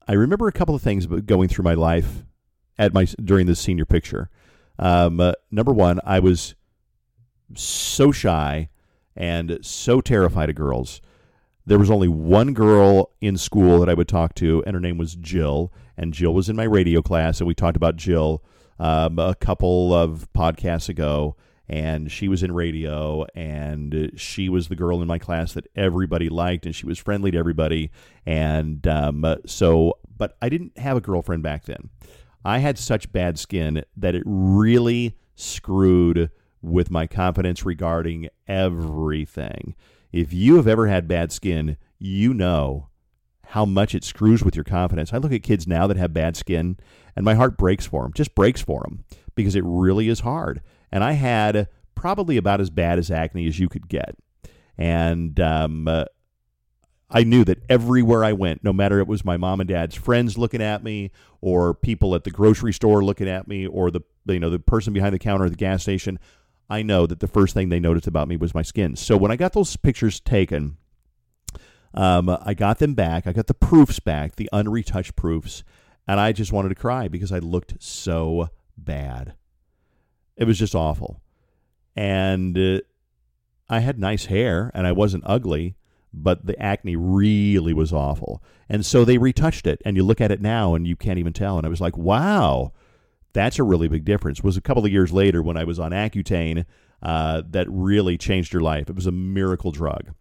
I 0.07 0.13
remember 0.13 0.47
a 0.47 0.53
couple 0.53 0.73
of 0.73 0.81
things 0.81 1.05
going 1.05 1.49
through 1.49 1.63
my 1.63 1.73
life 1.73 2.23
at 2.77 2.93
my 2.93 3.05
during 3.23 3.45
this 3.45 3.59
senior 3.59 3.85
picture. 3.85 4.29
Um, 4.79 5.19
uh, 5.19 5.33
number 5.51 5.73
one, 5.73 5.99
I 6.05 6.19
was 6.19 6.55
so 7.55 8.11
shy 8.11 8.69
and 9.15 9.59
so 9.61 10.01
terrified 10.01 10.49
of 10.49 10.55
girls. 10.55 11.01
There 11.65 11.79
was 11.79 11.89
only 11.89 12.07
one 12.07 12.53
girl 12.53 13.11
in 13.21 13.37
school 13.37 13.79
that 13.79 13.89
I 13.89 13.93
would 13.93 14.07
talk 14.07 14.35
to, 14.35 14.63
and 14.65 14.75
her 14.75 14.79
name 14.79 14.97
was 14.97 15.15
Jill 15.15 15.71
and 15.97 16.13
Jill 16.13 16.33
was 16.33 16.49
in 16.49 16.55
my 16.55 16.63
radio 16.63 17.01
class, 17.01 17.39
and 17.39 17.47
we 17.47 17.55
talked 17.55 17.77
about 17.77 17.95
Jill 17.95 18.43
um, 18.79 19.19
a 19.19 19.35
couple 19.35 19.93
of 19.93 20.27
podcasts 20.33 20.89
ago. 20.89 21.35
And 21.67 22.11
she 22.11 22.27
was 22.27 22.43
in 22.43 22.51
radio, 22.51 23.25
and 23.33 24.11
she 24.15 24.49
was 24.49 24.67
the 24.67 24.75
girl 24.75 25.01
in 25.01 25.07
my 25.07 25.17
class 25.17 25.53
that 25.53 25.65
everybody 25.75 26.29
liked, 26.29 26.67
and 26.67 26.75
she 26.75 26.85
was 26.85 26.99
friendly 26.99 27.31
to 27.31 27.39
everybody. 27.39 27.89
And 28.23 28.85
um, 28.85 29.25
so, 29.47 29.97
but 30.15 30.37
I 30.43 30.49
didn't 30.49 30.77
have 30.77 30.95
a 30.95 31.01
girlfriend 31.01 31.41
back 31.41 31.65
then. 31.65 31.89
I 32.43 32.59
had 32.59 32.77
such 32.77 33.11
bad 33.11 33.39
skin 33.39 33.83
that 33.97 34.13
it 34.13 34.21
really 34.27 35.17
screwed 35.33 36.29
with 36.61 36.91
my 36.91 37.07
confidence 37.07 37.65
regarding 37.65 38.29
everything. 38.47 39.73
If 40.15 40.31
you 40.31 40.55
have 40.55 40.65
ever 40.65 40.87
had 40.87 41.09
bad 41.09 41.33
skin, 41.33 41.75
you 41.99 42.33
know 42.33 42.87
how 43.47 43.65
much 43.65 43.93
it 43.93 44.05
screws 44.05 44.45
with 44.45 44.55
your 44.55 44.63
confidence. 44.63 45.11
I 45.11 45.17
look 45.17 45.33
at 45.33 45.43
kids 45.43 45.67
now 45.67 45.87
that 45.87 45.97
have 45.97 46.13
bad 46.13 46.37
skin, 46.37 46.77
and 47.17 47.25
my 47.25 47.33
heart 47.33 47.57
breaks 47.57 47.85
for 47.85 48.03
them, 48.03 48.13
just 48.13 48.33
breaks 48.33 48.61
for 48.61 48.79
them, 48.83 49.03
because 49.35 49.57
it 49.57 49.63
really 49.65 50.07
is 50.07 50.21
hard. 50.21 50.61
And 50.89 51.03
I 51.03 51.11
had 51.11 51.67
probably 51.95 52.37
about 52.37 52.61
as 52.61 52.69
bad 52.69 52.97
as 52.97 53.11
acne 53.11 53.45
as 53.45 53.59
you 53.59 53.67
could 53.67 53.89
get. 53.89 54.15
And 54.77 55.37
um, 55.41 55.85
uh, 55.85 56.05
I 57.09 57.25
knew 57.25 57.43
that 57.43 57.63
everywhere 57.67 58.23
I 58.23 58.31
went, 58.31 58.63
no 58.63 58.71
matter 58.71 58.99
it 58.99 59.07
was 59.07 59.25
my 59.25 59.35
mom 59.35 59.59
and 59.59 59.67
dad's 59.67 59.95
friends 59.95 60.37
looking 60.37 60.61
at 60.61 60.81
me, 60.81 61.11
or 61.41 61.73
people 61.73 62.15
at 62.15 62.23
the 62.23 62.31
grocery 62.31 62.71
store 62.71 63.03
looking 63.03 63.27
at 63.27 63.49
me, 63.49 63.67
or 63.67 63.91
the 63.91 63.99
you 64.27 64.39
know 64.39 64.49
the 64.49 64.59
person 64.59 64.93
behind 64.93 65.13
the 65.13 65.19
counter 65.19 65.43
at 65.43 65.51
the 65.51 65.57
gas 65.57 65.81
station, 65.81 66.19
I 66.69 66.81
know 66.81 67.05
that 67.05 67.19
the 67.19 67.27
first 67.27 67.53
thing 67.53 67.69
they 67.69 67.79
noticed 67.79 68.07
about 68.07 68.27
me 68.27 68.37
was 68.37 68.55
my 68.55 68.61
skin. 68.61 68.95
So 68.95 69.17
when 69.17 69.31
I 69.31 69.35
got 69.35 69.53
those 69.53 69.75
pictures 69.75 70.19
taken, 70.19 70.77
um, 71.93 72.29
I 72.41 72.53
got 72.53 72.79
them 72.79 72.93
back. 72.93 73.27
I 73.27 73.33
got 73.33 73.47
the 73.47 73.53
proofs 73.53 73.99
back, 73.99 74.35
the 74.35 74.49
unretouched 74.51 75.15
proofs, 75.15 75.63
and 76.07 76.19
I 76.19 76.31
just 76.31 76.51
wanted 76.51 76.69
to 76.69 76.75
cry 76.75 77.07
because 77.07 77.31
I 77.31 77.39
looked 77.39 77.75
so 77.81 78.49
bad. 78.77 79.35
It 80.35 80.45
was 80.45 80.59
just 80.59 80.75
awful. 80.75 81.21
And 81.95 82.57
uh, 82.57 82.81
I 83.69 83.79
had 83.79 83.99
nice 83.99 84.25
hair 84.25 84.71
and 84.73 84.85
I 84.85 84.91
wasn't 84.91 85.23
ugly, 85.25 85.75
but 86.13 86.45
the 86.45 86.59
acne 86.61 86.95
really 86.95 87.73
was 87.73 87.93
awful. 87.93 88.43
And 88.67 88.85
so 88.85 89.05
they 89.05 89.17
retouched 89.17 89.67
it, 89.67 89.81
and 89.85 89.95
you 89.95 90.03
look 90.03 90.21
at 90.21 90.31
it 90.31 90.41
now 90.41 90.73
and 90.73 90.87
you 90.87 90.95
can't 90.95 91.19
even 91.19 91.33
tell. 91.33 91.57
And 91.57 91.65
I 91.65 91.69
was 91.69 91.81
like, 91.81 91.97
wow, 91.97 92.73
that's 93.35 93.59
a 93.59 93.63
really 93.63 93.87
big 93.87 94.05
difference. 94.05 94.39
It 94.39 94.45
was 94.45 94.57
a 94.57 94.61
couple 94.61 94.83
of 94.83 94.91
years 94.91 95.13
later 95.13 95.43
when 95.43 95.57
I 95.57 95.63
was 95.63 95.77
on 95.79 95.91
Accutane 95.91 96.65
uh, 97.03 97.43
that 97.51 97.67
really 97.69 98.17
changed 98.17 98.51
your 98.51 98.63
life. 98.63 98.89
It 98.89 98.95
was 98.95 99.05
a 99.05 99.11
miracle 99.11 99.71
drug. 99.71 100.15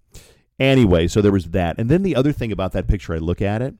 Anyway, 0.60 1.08
so 1.08 1.22
there 1.22 1.32
was 1.32 1.46
that. 1.46 1.78
And 1.78 1.88
then 1.88 2.02
the 2.02 2.14
other 2.14 2.32
thing 2.32 2.52
about 2.52 2.72
that 2.72 2.86
picture, 2.86 3.14
I 3.14 3.18
look 3.18 3.40
at 3.40 3.62
it, 3.62 3.74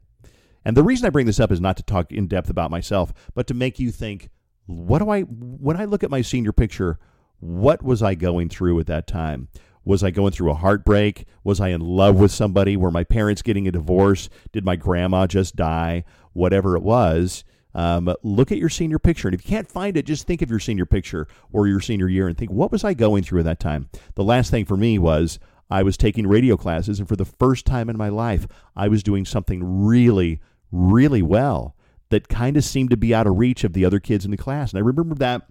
and 0.65 0.77
the 0.77 0.83
reason 0.83 1.07
I 1.07 1.11
bring 1.11 1.27
this 1.27 1.41
up 1.41 1.53
is 1.53 1.61
not 1.61 1.77
to 1.77 1.83
talk 1.83 2.11
in 2.11 2.27
depth 2.27 2.49
about 2.49 2.71
myself, 2.71 3.13
but 3.35 3.47
to 3.49 3.55
make 3.55 3.79
you 3.79 3.91
think, 3.91 4.31
what 4.67 5.01
do 5.01 5.11
I, 5.11 5.21
when 5.23 5.77
I 5.77 5.85
look 5.85 6.03
at 6.03 6.11
my 6.11 6.23
senior 6.23 6.53
picture, 6.53 6.99
what 7.39 7.83
was 7.83 8.03
I 8.03 8.15
going 8.15 8.49
through 8.49 8.81
at 8.81 8.87
that 8.87 9.07
time? 9.07 9.49
Was 9.85 10.03
I 10.03 10.11
going 10.11 10.33
through 10.33 10.51
a 10.51 10.55
heartbreak? 10.55 11.27
Was 11.45 11.61
I 11.61 11.69
in 11.69 11.83
love 11.83 12.17
with 12.17 12.31
somebody? 12.31 12.77
Were 12.77 12.91
my 12.91 13.05
parents 13.05 13.43
getting 13.43 13.69
a 13.69 13.73
divorce? 13.73 14.31
Did 14.53 14.65
my 14.65 14.77
grandma 14.77 15.27
just 15.27 15.55
die? 15.55 16.05
Whatever 16.33 16.77
it 16.77 16.83
was. 16.83 17.45
Um, 17.75 18.15
look 18.23 18.53
at 18.53 18.59
your 18.59 18.69
senior 18.69 18.99
picture. 18.99 19.29
And 19.29 19.35
if 19.35 19.45
you 19.45 19.49
can't 19.49 19.69
find 19.69 19.97
it, 19.97 20.07
just 20.07 20.27
think 20.27 20.43
of 20.43 20.51
your 20.51 20.61
senior 20.61 20.87
picture 20.87 21.27
or 21.53 21.67
your 21.67 21.81
senior 21.81 22.09
year 22.09 22.29
and 22.29 22.39
think, 22.39 22.51
what 22.51 22.71
was 22.71 22.85
I 22.85 22.95
going 22.95 23.25
through 23.25 23.41
at 23.41 23.47
that 23.47 23.61
time? 23.61 23.89
The 24.15 24.25
last 24.25 24.51
thing 24.51 24.65
for 24.65 24.77
me 24.77 24.99
was 24.99 25.39
I 25.71 25.83
was 25.83 25.97
taking 25.97 26.27
radio 26.27 26.57
classes, 26.57 26.99
and 26.99 27.09
for 27.09 27.17
the 27.17 27.25
first 27.25 27.67
time 27.67 27.89
in 27.89 27.97
my 27.97 28.11
life, 28.11 28.47
I 28.77 28.89
was 28.89 29.03
doing 29.03 29.25
something 29.25 29.85
really, 29.85 30.41
really 30.71 31.23
well 31.23 31.75
that 32.11 32.29
kind 32.29 32.57
of 32.57 32.65
seemed 32.65 32.91
to 32.91 32.97
be 32.97 33.15
out 33.15 33.27
of 33.27 33.39
reach 33.39 33.65
of 33.65 33.73
the 33.73 33.85
other 33.85 33.99
kids 33.99 34.25
in 34.25 34.31
the 34.31 34.37
class. 34.37 34.71
And 34.73 34.79
I 34.79 34.83
remember 34.83 35.15
that 35.17 35.43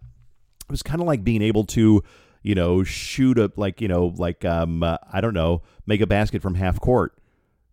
it 0.62 0.72
was 0.72 0.84
kind 0.84 1.02
of 1.02 1.08
like 1.08 1.24
being 1.24 1.42
able 1.42 1.66
to, 1.66 2.04
you 2.42 2.56
know, 2.56 2.84
shoot 2.84 3.38
a 3.38 3.52
like, 3.58 3.82
you 3.82 3.88
know, 3.88 4.14
like 4.16 4.46
um, 4.46 4.84
uh, 4.84 4.98
I 5.12 5.20
don't 5.20 5.34
know, 5.34 5.64
make 5.86 6.00
a 6.00 6.08
basket 6.08 6.42
from 6.42 6.56
half 6.56 6.80
court. 6.80 7.18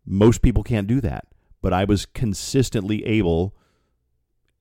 Most 0.06 0.42
people 0.42 0.64
can't 0.64 0.88
do 0.88 1.00
that, 1.02 1.26
but 1.62 1.72
I 1.72 1.84
was 1.84 2.06
consistently 2.06 3.04
able, 3.04 3.54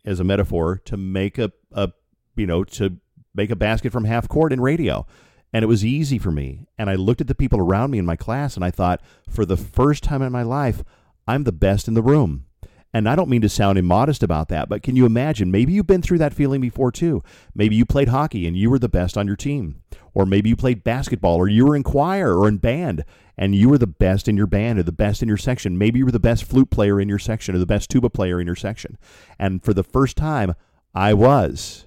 as 0.06 0.20
a 0.20 0.24
metaphor, 0.24 0.82
to 0.86 0.98
make 0.98 1.38
a, 1.38 1.52
a 1.72 1.92
you 2.36 2.48
know, 2.48 2.64
to 2.64 2.98
make 3.36 3.52
a 3.52 3.56
basket 3.56 3.92
from 3.92 4.06
half 4.06 4.28
court 4.28 4.52
in 4.54 4.62
radio 4.62 5.06
and 5.52 5.64
it 5.64 5.68
was 5.68 5.84
easy 5.84 6.20
for 6.20 6.32
me. 6.32 6.66
And 6.78 6.90
I 6.90 6.96
looked 6.96 7.22
at 7.22 7.28
the 7.28 7.36
people 7.36 7.60
around 7.60 7.92
me 7.92 7.98
in 7.98 8.06
my 8.06 8.16
class 8.16 8.56
and 8.56 8.64
I 8.64 8.72
thought, 8.72 9.02
for 9.28 9.46
the 9.46 9.58
first 9.58 10.04
time 10.04 10.22
in 10.22 10.32
my 10.32 10.44
life, 10.44 10.84
I'm 11.28 11.44
the 11.44 11.52
best 11.52 11.88
in 11.88 11.94
the 11.94 12.02
room. 12.02 12.46
And 12.94 13.08
I 13.08 13.16
don't 13.16 13.30
mean 13.30 13.42
to 13.42 13.50
sound 13.50 13.78
immodest 13.78 14.24
about 14.24 14.50
that, 14.50 14.68
but 14.68 14.82
can 14.82 14.96
you 14.96 15.06
imagine? 15.06 15.52
Maybe 15.52 15.74
you've 15.74 15.86
been 15.86 16.02
through 16.02 16.18
that 16.20 16.34
feeling 16.34 16.60
before 16.60 16.92
too. 16.92 17.22
Maybe 17.54 17.76
you 17.76 17.86
played 17.86 18.08
hockey 18.08 18.48
and 18.48 18.58
you 18.58 18.70
were 18.70 18.80
the 18.80 18.90
best 18.90 19.16
on 19.16 19.28
your 19.28 19.36
team. 19.36 19.84
Or 20.16 20.26
maybe 20.26 20.50
you 20.50 20.56
played 20.56 20.84
basketball 20.84 21.36
or 21.36 21.48
you 21.48 21.68
were 21.68 21.76
in 21.76 21.84
choir 21.84 22.36
or 22.36 22.48
in 22.48 22.58
band 22.58 23.06
and 23.38 23.54
you 23.54 23.70
were 23.70 23.78
the 23.78 23.86
best 23.88 24.28
in 24.28 24.36
your 24.36 24.48
band 24.48 24.80
or 24.80 24.84
the 24.84 24.92
best 24.92 25.22
in 25.22 25.28
your 25.28 25.38
section. 25.38 25.78
Maybe 25.78 26.00
you 26.00 26.06
were 26.06 26.12
the 26.12 26.20
best 26.20 26.44
flute 26.44 26.72
player 26.72 27.00
in 27.00 27.08
your 27.08 27.20
section 27.20 27.54
or 27.54 27.60
the 27.60 27.68
best 27.68 27.92
tuba 27.92 28.10
player 28.10 28.42
in 28.42 28.48
your 28.48 28.56
section. 28.56 28.98
And 29.38 29.64
for 29.64 29.74
the 29.74 29.84
first 29.84 30.18
time, 30.18 30.56
I 30.96 31.14
was. 31.14 31.86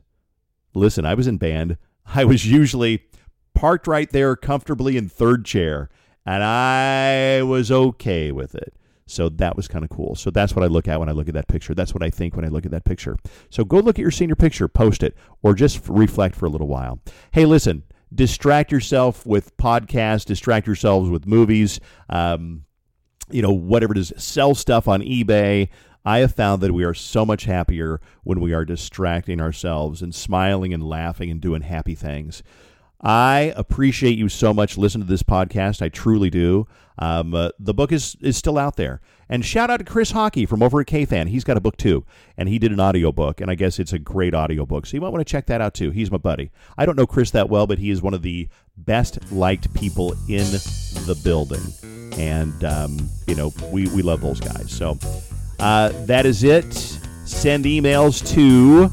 Listen, 0.72 1.04
I 1.04 1.14
was 1.14 1.26
in 1.26 1.36
band. 1.36 1.78
I 2.14 2.24
was 2.24 2.46
usually 2.46 3.04
parked 3.54 3.86
right 3.86 4.10
there 4.10 4.36
comfortably 4.36 4.96
in 4.96 5.08
third 5.08 5.44
chair, 5.44 5.90
and 6.24 6.42
I 6.42 7.42
was 7.42 7.70
okay 7.70 8.32
with 8.32 8.54
it. 8.54 8.74
So 9.12 9.28
that 9.28 9.56
was 9.56 9.68
kind 9.68 9.84
of 9.84 9.90
cool. 9.90 10.14
So 10.14 10.30
that's 10.30 10.56
what 10.56 10.64
I 10.64 10.68
look 10.68 10.88
at 10.88 10.98
when 10.98 11.08
I 11.08 11.12
look 11.12 11.28
at 11.28 11.34
that 11.34 11.48
picture. 11.48 11.74
That's 11.74 11.94
what 11.94 12.02
I 12.02 12.10
think 12.10 12.34
when 12.34 12.44
I 12.44 12.48
look 12.48 12.64
at 12.64 12.72
that 12.72 12.84
picture. 12.84 13.16
So 13.50 13.64
go 13.64 13.78
look 13.78 13.98
at 13.98 14.02
your 14.02 14.10
senior 14.10 14.36
picture, 14.36 14.68
post 14.68 15.02
it, 15.02 15.16
or 15.42 15.54
just 15.54 15.88
reflect 15.88 16.34
for 16.34 16.46
a 16.46 16.50
little 16.50 16.68
while. 16.68 17.00
Hey, 17.32 17.44
listen, 17.44 17.84
distract 18.14 18.72
yourself 18.72 19.26
with 19.26 19.56
podcasts, 19.56 20.24
distract 20.24 20.66
yourselves 20.66 21.10
with 21.10 21.26
movies, 21.26 21.80
um, 22.08 22.64
you 23.30 23.42
know, 23.42 23.52
whatever 23.52 23.92
it 23.92 23.98
is, 23.98 24.12
sell 24.16 24.54
stuff 24.54 24.88
on 24.88 25.00
eBay. 25.00 25.68
I 26.04 26.18
have 26.18 26.34
found 26.34 26.62
that 26.62 26.72
we 26.72 26.84
are 26.84 26.94
so 26.94 27.24
much 27.24 27.44
happier 27.44 28.00
when 28.24 28.40
we 28.40 28.52
are 28.52 28.64
distracting 28.64 29.40
ourselves 29.40 30.02
and 30.02 30.14
smiling 30.14 30.74
and 30.74 30.82
laughing 30.82 31.30
and 31.30 31.40
doing 31.40 31.62
happy 31.62 31.94
things. 31.94 32.42
I 33.02 33.52
appreciate 33.56 34.16
you 34.16 34.28
so 34.28 34.54
much 34.54 34.78
listening 34.78 35.06
to 35.06 35.10
this 35.10 35.24
podcast. 35.24 35.82
I 35.82 35.88
truly 35.88 36.30
do. 36.30 36.66
Um, 36.98 37.34
uh, 37.34 37.50
the 37.58 37.74
book 37.74 37.90
is, 37.90 38.16
is 38.20 38.36
still 38.36 38.58
out 38.58 38.76
there. 38.76 39.00
And 39.28 39.44
shout 39.44 39.70
out 39.70 39.78
to 39.78 39.84
Chris 39.84 40.12
Hawkey 40.12 40.46
from 40.46 40.62
over 40.62 40.80
at 40.80 40.86
KFan. 40.86 41.28
He's 41.28 41.42
got 41.42 41.56
a 41.56 41.60
book 41.60 41.76
too. 41.76 42.04
And 42.36 42.48
he 42.48 42.58
did 42.58 42.70
an 42.70 42.80
audiobook, 42.80 43.40
and 43.40 43.50
I 43.50 43.54
guess 43.54 43.78
it's 43.78 43.92
a 43.92 43.98
great 43.98 44.34
audiobook. 44.34 44.86
So 44.86 44.94
you 44.96 45.00
might 45.00 45.08
want 45.08 45.26
to 45.26 45.30
check 45.30 45.46
that 45.46 45.60
out 45.60 45.74
too. 45.74 45.90
He's 45.90 46.10
my 46.10 46.18
buddy. 46.18 46.50
I 46.76 46.86
don't 46.86 46.96
know 46.96 47.06
Chris 47.06 47.30
that 47.32 47.48
well, 47.48 47.66
but 47.66 47.78
he 47.78 47.90
is 47.90 48.02
one 48.02 48.14
of 48.14 48.22
the 48.22 48.48
best 48.76 49.32
liked 49.32 49.72
people 49.74 50.12
in 50.28 50.44
the 51.06 51.18
building. 51.24 51.62
And, 52.20 52.62
um, 52.62 53.08
you 53.26 53.34
know, 53.34 53.52
we, 53.70 53.88
we 53.88 54.02
love 54.02 54.20
those 54.20 54.38
guys. 54.38 54.70
So 54.70 54.98
uh, 55.58 55.90
that 56.06 56.26
is 56.26 56.44
it. 56.44 56.72
Send 57.24 57.64
emails 57.64 58.26
to 58.34 58.90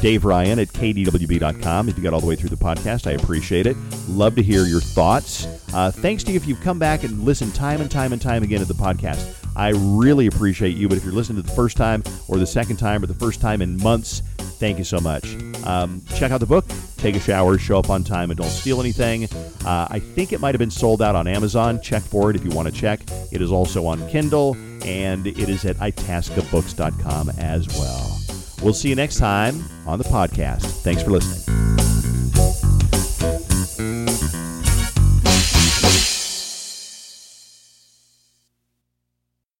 Dave 0.00 0.24
Ryan 0.24 0.58
at 0.58 0.68
kdwb.com. 0.68 1.88
If 1.88 1.96
you 1.96 2.02
got 2.02 2.12
all 2.12 2.20
the 2.20 2.26
way 2.26 2.36
through 2.36 2.50
the 2.50 2.56
podcast, 2.56 3.06
I 3.06 3.12
appreciate 3.12 3.66
it. 3.66 3.76
Love 4.08 4.34
to 4.36 4.42
hear 4.42 4.64
your 4.64 4.80
thoughts. 4.80 5.46
Uh, 5.72 5.90
thanks 5.90 6.22
to 6.24 6.32
you 6.32 6.36
if 6.36 6.46
you've 6.46 6.60
come 6.60 6.78
back 6.78 7.04
and 7.04 7.24
listened 7.24 7.54
time 7.54 7.80
and 7.80 7.90
time 7.90 8.12
and 8.12 8.20
time 8.20 8.42
again 8.42 8.60
to 8.60 8.64
the 8.64 8.74
podcast. 8.74 9.34
I 9.56 9.70
really 9.74 10.26
appreciate 10.26 10.76
you. 10.76 10.88
But 10.88 10.98
if 10.98 11.04
you're 11.04 11.12
listening 11.12 11.42
to 11.42 11.48
the 11.48 11.54
first 11.54 11.76
time 11.76 12.02
or 12.28 12.38
the 12.38 12.46
second 12.46 12.76
time 12.76 13.02
or 13.02 13.06
the 13.06 13.14
first 13.14 13.40
time 13.40 13.62
in 13.62 13.80
months, 13.82 14.20
thank 14.58 14.78
you 14.78 14.84
so 14.84 14.98
much. 14.98 15.36
Um, 15.64 16.02
check 16.14 16.30
out 16.30 16.40
the 16.40 16.46
book, 16.46 16.66
take 16.96 17.16
a 17.16 17.20
shower, 17.20 17.58
show 17.58 17.78
up 17.78 17.90
on 17.90 18.04
time, 18.04 18.30
and 18.30 18.38
don't 18.38 18.50
steal 18.50 18.80
anything. 18.80 19.24
Uh, 19.64 19.86
I 19.90 19.98
think 20.00 20.32
it 20.32 20.40
might 20.40 20.54
have 20.54 20.58
been 20.60 20.70
sold 20.70 21.02
out 21.02 21.16
on 21.16 21.26
Amazon. 21.26 21.80
Check 21.80 22.02
for 22.02 22.30
it 22.30 22.36
if 22.36 22.44
you 22.44 22.50
want 22.50 22.68
to 22.68 22.74
check. 22.74 23.00
It 23.32 23.40
is 23.40 23.52
also 23.52 23.86
on 23.86 24.06
Kindle, 24.08 24.56
and 24.84 25.26
it 25.26 25.48
is 25.48 25.64
at 25.64 25.76
itascabooks.com 25.76 27.30
as 27.38 27.68
well. 27.68 28.23
We'll 28.64 28.72
see 28.72 28.88
you 28.88 28.94
next 28.94 29.18
time 29.18 29.62
on 29.86 29.98
the 29.98 30.04
podcast. 30.06 30.62
Thanks 30.82 31.02
for 31.02 31.10
listening. 31.10 31.83